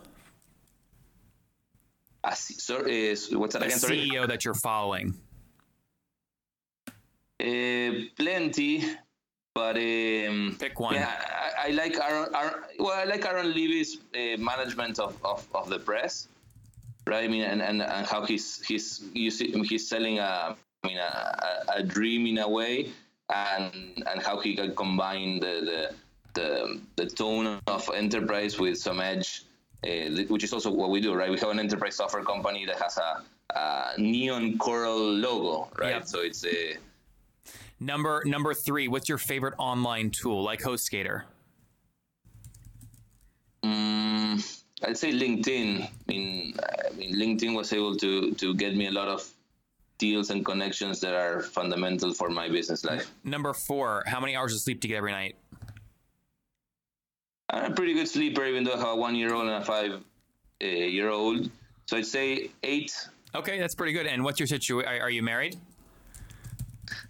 Uh, 2.25 2.31
so, 2.33 2.85
is 2.85 3.33
what's 3.35 3.53
that 3.53 3.61
A 3.63 3.65
again? 3.65 3.77
Sorry. 3.79 4.09
CEO 4.09 4.27
that 4.27 4.43
you're 4.45 4.53
following. 4.53 5.13
Uh, 7.39 8.07
plenty, 8.17 8.83
but 9.53 9.77
um, 9.77 10.55
Pick 10.59 10.79
one. 10.79 10.95
Yeah, 10.95 11.11
I, 11.63 11.67
I 11.67 11.71
like 11.71 11.97
Aaron, 11.99 12.29
Aaron. 12.35 12.53
Well, 12.79 12.93
I 12.93 13.03
like 13.03 13.25
Aaron 13.25 13.47
Levie's 13.53 13.97
uh, 14.15 14.37
management 14.37 14.99
of, 14.99 15.17
of, 15.23 15.47
of 15.53 15.69
the 15.69 15.79
press, 15.79 16.27
right? 17.05 17.23
I 17.23 17.27
mean, 17.27 17.43
and, 17.43 17.61
and, 17.61 17.81
and 17.81 18.07
how 18.07 18.25
he's 18.25 18.61
he's 18.65 19.03
using, 19.13 19.63
he's 19.63 19.87
selling 19.87 20.19
a 20.19 20.55
I 20.83 20.87
mean 20.87 20.97
a, 20.97 21.63
a, 21.75 21.83
dream 21.83 22.25
in 22.25 22.39
a 22.39 22.49
way, 22.49 22.89
and 23.33 24.03
and 24.07 24.21
how 24.21 24.39
he 24.39 24.55
can 24.55 24.75
combine 24.75 25.39
the 25.39 25.61
the 25.69 25.95
the, 26.33 26.81
the 26.95 27.05
tone 27.05 27.59
of 27.67 27.89
enterprise 27.93 28.59
with 28.59 28.77
some 28.79 28.99
edge, 28.99 29.43
uh, 29.83 30.23
which 30.29 30.43
is 30.43 30.51
also 30.51 30.71
what 30.71 30.89
we 30.89 30.99
do, 30.99 31.13
right? 31.13 31.29
We 31.29 31.37
have 31.39 31.49
an 31.49 31.59
enterprise 31.59 31.95
software 31.95 32.23
company 32.23 32.65
that 32.65 32.81
has 32.81 32.97
a, 32.97 33.21
a 33.55 33.93
neon 33.99 34.57
coral 34.57 34.97
logo, 34.97 35.69
right? 35.77 35.91
Yep. 35.91 36.07
So 36.07 36.21
it's 36.21 36.43
a 36.43 36.77
Number 37.83 38.23
number 38.25 38.53
three. 38.53 38.87
What's 38.87 39.09
your 39.09 39.17
favorite 39.17 39.55
online 39.57 40.09
tool 40.09 40.41
like 40.41 40.61
HostGator? 40.61 41.23
Mm, 43.63 44.63
I'd 44.83 44.97
say 44.97 45.11
LinkedIn. 45.11 45.83
I 45.83 45.89
mean, 46.07 46.53
I 46.63 46.95
mean, 46.95 47.15
LinkedIn 47.15 47.53
was 47.53 47.73
able 47.73 47.97
to 47.97 48.31
to 48.35 48.55
get 48.55 48.75
me 48.75 48.87
a 48.87 48.91
lot 48.91 49.09
of 49.09 49.29
deals 49.97 50.29
and 50.29 50.45
connections 50.45 51.01
that 51.01 51.13
are 51.13 51.41
fundamental 51.41 52.13
for 52.13 52.29
my 52.29 52.47
business 52.47 52.85
life. 52.85 53.11
Number 53.25 53.53
four. 53.53 54.03
How 54.07 54.21
many 54.21 54.35
hours 54.37 54.53
of 54.53 54.61
sleep 54.61 54.79
do 54.79 54.87
you 54.87 54.93
get 54.93 54.97
every 54.99 55.11
night? 55.11 55.35
I'm 57.49 57.71
a 57.71 57.75
pretty 57.75 57.93
good 57.93 58.07
sleeper, 58.07 58.45
even 58.45 58.63
though 58.63 58.73
I 58.73 58.77
have 58.77 58.87
a 58.87 58.95
one 58.95 59.15
year 59.15 59.33
old 59.33 59.47
and 59.47 59.61
a 59.61 59.65
five 59.65 59.91
uh, 60.63 60.65
year 60.65 61.09
old. 61.09 61.49
So 61.87 61.97
I'd 61.97 62.05
say 62.05 62.49
eight. 62.63 62.95
Okay, 63.35 63.59
that's 63.59 63.75
pretty 63.75 63.91
good. 63.91 64.07
And 64.07 64.23
what's 64.23 64.39
your 64.39 64.47
situation? 64.47 64.89
Are, 64.89 65.01
are 65.01 65.09
you 65.09 65.21
married? 65.21 65.57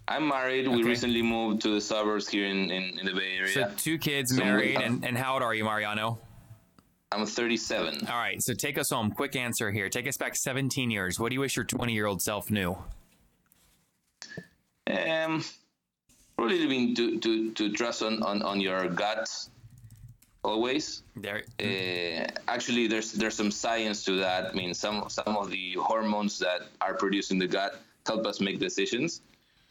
I'm 0.06 0.28
married. 0.28 0.68
We 0.68 0.82
recently 0.82 1.22
moved 1.22 1.62
to 1.62 1.74
the 1.74 1.80
suburbs 1.80 2.28
here 2.28 2.46
in, 2.46 2.70
in, 2.70 2.98
in 2.98 3.06
the 3.06 3.12
Bay 3.12 3.36
Area. 3.38 3.52
So 3.52 3.70
two 3.76 3.98
kids, 3.98 4.36
So 4.36 4.44
married, 4.44 4.76
and, 4.76 5.04
and 5.04 5.16
how 5.16 5.34
old 5.34 5.42
are 5.42 5.54
you, 5.54 5.64
Mariano? 5.64 6.18
I'm 7.10 7.24
37. 7.24 8.06
All 8.08 8.18
right, 8.18 8.42
so 8.42 8.54
take 8.54 8.76
us 8.76 8.90
home. 8.90 9.12
Quick 9.12 9.36
answer 9.36 9.70
here. 9.70 9.88
Take 9.88 10.08
us 10.08 10.16
back 10.16 10.36
17 10.36 10.90
years. 10.90 11.18
What 11.18 11.30
do 11.30 11.34
you 11.34 11.40
wish 11.40 11.56
your 11.56 11.64
20 11.64 11.92
year 11.92 12.06
old 12.06 12.20
self 12.20 12.50
knew? 12.50 12.76
Um, 14.90 15.42
probably 16.36 16.94
to, 16.94 17.18
to, 17.20 17.52
to 17.52 17.72
trust 17.72 18.02
on, 18.02 18.22
on, 18.22 18.42
on 18.42 18.60
your 18.60 18.88
gut 18.88 19.28
always. 20.42 21.02
There. 21.16 21.42
Uh, 21.58 22.26
actually, 22.48 22.86
there's 22.86 23.12
there's 23.12 23.34
some 23.34 23.50
science 23.50 24.04
to 24.04 24.16
that. 24.16 24.46
I 24.46 24.52
mean, 24.52 24.74
some 24.74 25.08
some 25.08 25.36
of 25.36 25.50
the 25.50 25.74
hormones 25.80 26.38
that 26.40 26.62
are 26.80 26.94
produced 26.94 27.30
in 27.30 27.38
the 27.38 27.46
gut 27.46 27.80
help 28.06 28.26
us 28.26 28.40
make 28.40 28.58
decisions. 28.60 29.22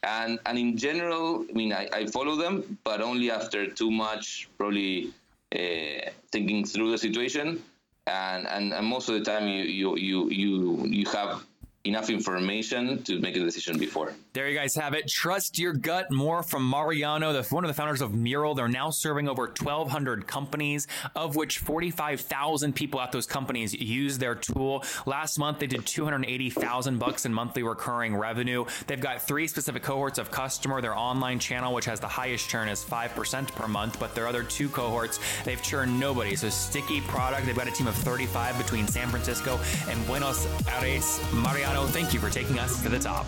And 0.04 0.40
and 0.46 0.58
in 0.58 0.78
general, 0.78 1.46
I 1.50 1.54
mean, 1.54 1.72
I, 1.74 1.88
I 1.94 2.06
follow 2.08 2.36
them, 2.36 2.78
but 2.84 3.02
only 3.02 3.32
after 3.32 3.68
too 3.68 3.90
much 3.90 4.50
probably 4.58 5.12
uh, 5.56 6.10
thinking 6.32 6.66
through 6.66 6.92
the 6.92 6.98
situation. 6.98 7.64
And, 8.06 8.46
and 8.48 8.74
and 8.74 8.86
most 8.86 9.08
of 9.08 9.16
the 9.16 9.24
time, 9.24 9.48
you 9.48 9.64
you 9.64 9.96
you 9.98 10.30
you 10.30 10.86
you 10.86 11.06
have 11.08 11.44
enough 11.86 12.10
information 12.10 13.04
to 13.04 13.20
make 13.20 13.36
a 13.38 13.40
decision 13.40 13.78
before. 13.78 14.14
There 14.34 14.50
you 14.50 14.58
guys 14.58 14.74
have 14.74 14.96
it. 14.96 15.08
Trust 15.08 15.60
your 15.60 15.74
gut 15.74 16.10
more 16.10 16.42
from 16.42 16.68
Mariano, 16.68 17.34
the 17.34 17.44
one 17.54 17.64
of 17.64 17.68
the 17.68 17.76
founders 17.76 18.02
of 18.02 18.16
Mural. 18.16 18.56
They're 18.56 18.68
now 18.68 18.90
serving 18.90 19.30
over 19.30 19.44
1,200 19.44 20.26
companies, 20.26 20.88
of 21.16 21.36
which 21.36 21.60
45,000 21.60 22.74
people 22.74 23.00
at 23.00 23.12
those 23.12 23.28
companies 23.28 23.76
use 23.76 24.18
their 24.18 24.34
tool. 24.34 24.84
Last 25.06 25.38
month, 25.38 25.60
they 25.60 25.68
did 25.68 25.86
280,000 25.86 26.98
bucks 26.98 27.28
in 27.28 27.34
monthly 27.34 27.62
recurring 27.62 28.16
revenue. 28.16 28.66
They've 28.88 29.00
got 29.00 29.22
three 29.22 29.48
specific 29.48 29.84
cohorts 29.84 30.18
of 30.18 30.32
customer. 30.32 30.82
Their 30.82 30.98
online 30.98 31.38
channel, 31.38 31.72
which 31.72 31.86
has 31.86 32.00
the 32.00 32.08
highest 32.08 32.50
churn, 32.50 32.70
is 32.70 32.84
5% 32.84 33.54
per 33.54 33.68
month, 33.68 34.00
but 34.00 34.16
their 34.16 34.26
other 34.26 34.42
two 34.42 34.68
cohorts, 34.68 35.20
they've 35.44 35.62
churned 35.62 36.00
nobody. 36.00 36.36
So 36.36 36.50
sticky 36.50 37.02
product. 37.02 37.46
They've 37.46 37.56
got 37.56 37.68
a 37.68 37.72
team 37.72 37.86
of 37.86 37.94
35 37.94 38.58
between 38.58 38.88
San 38.88 39.10
Francisco 39.10 39.60
and 39.88 40.04
Buenos 40.08 40.48
Aires. 40.68 41.20
Mariano, 41.32 41.86
thank 41.86 42.16
you 42.16 42.20
for 42.20 42.32
taking 42.32 42.58
us 42.58 42.82
to 42.82 42.90
the 42.90 42.98
top. 42.98 43.28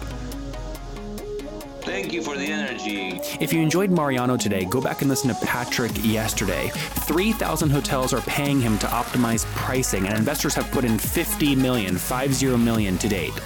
Thank 1.86 2.14
you 2.14 2.24
for 2.24 2.36
the 2.36 2.46
energy. 2.46 3.20
If 3.40 3.54
you 3.54 3.62
enjoyed 3.62 3.92
Mariano 3.92 4.38
today, 4.38 4.66
go 4.66 4.82
back 4.82 5.02
and 5.02 5.10
listen 5.10 5.34
to 5.34 5.46
Patrick 5.46 5.92
yesterday. 6.04 6.72
3,000 6.74 7.70
hotels 7.70 8.12
are 8.12 8.22
paying 8.22 8.60
him 8.60 8.80
to 8.80 8.88
optimize 8.88 9.46
pricing, 9.54 10.08
and 10.08 10.18
investors 10.18 10.56
have 10.56 10.70
put 10.72 10.84
in 10.84 10.98
50 10.98 11.56
million, 11.56 11.96
50 11.96 12.58
million 12.58 12.98
to 12.98 13.08
date. 13.08 13.34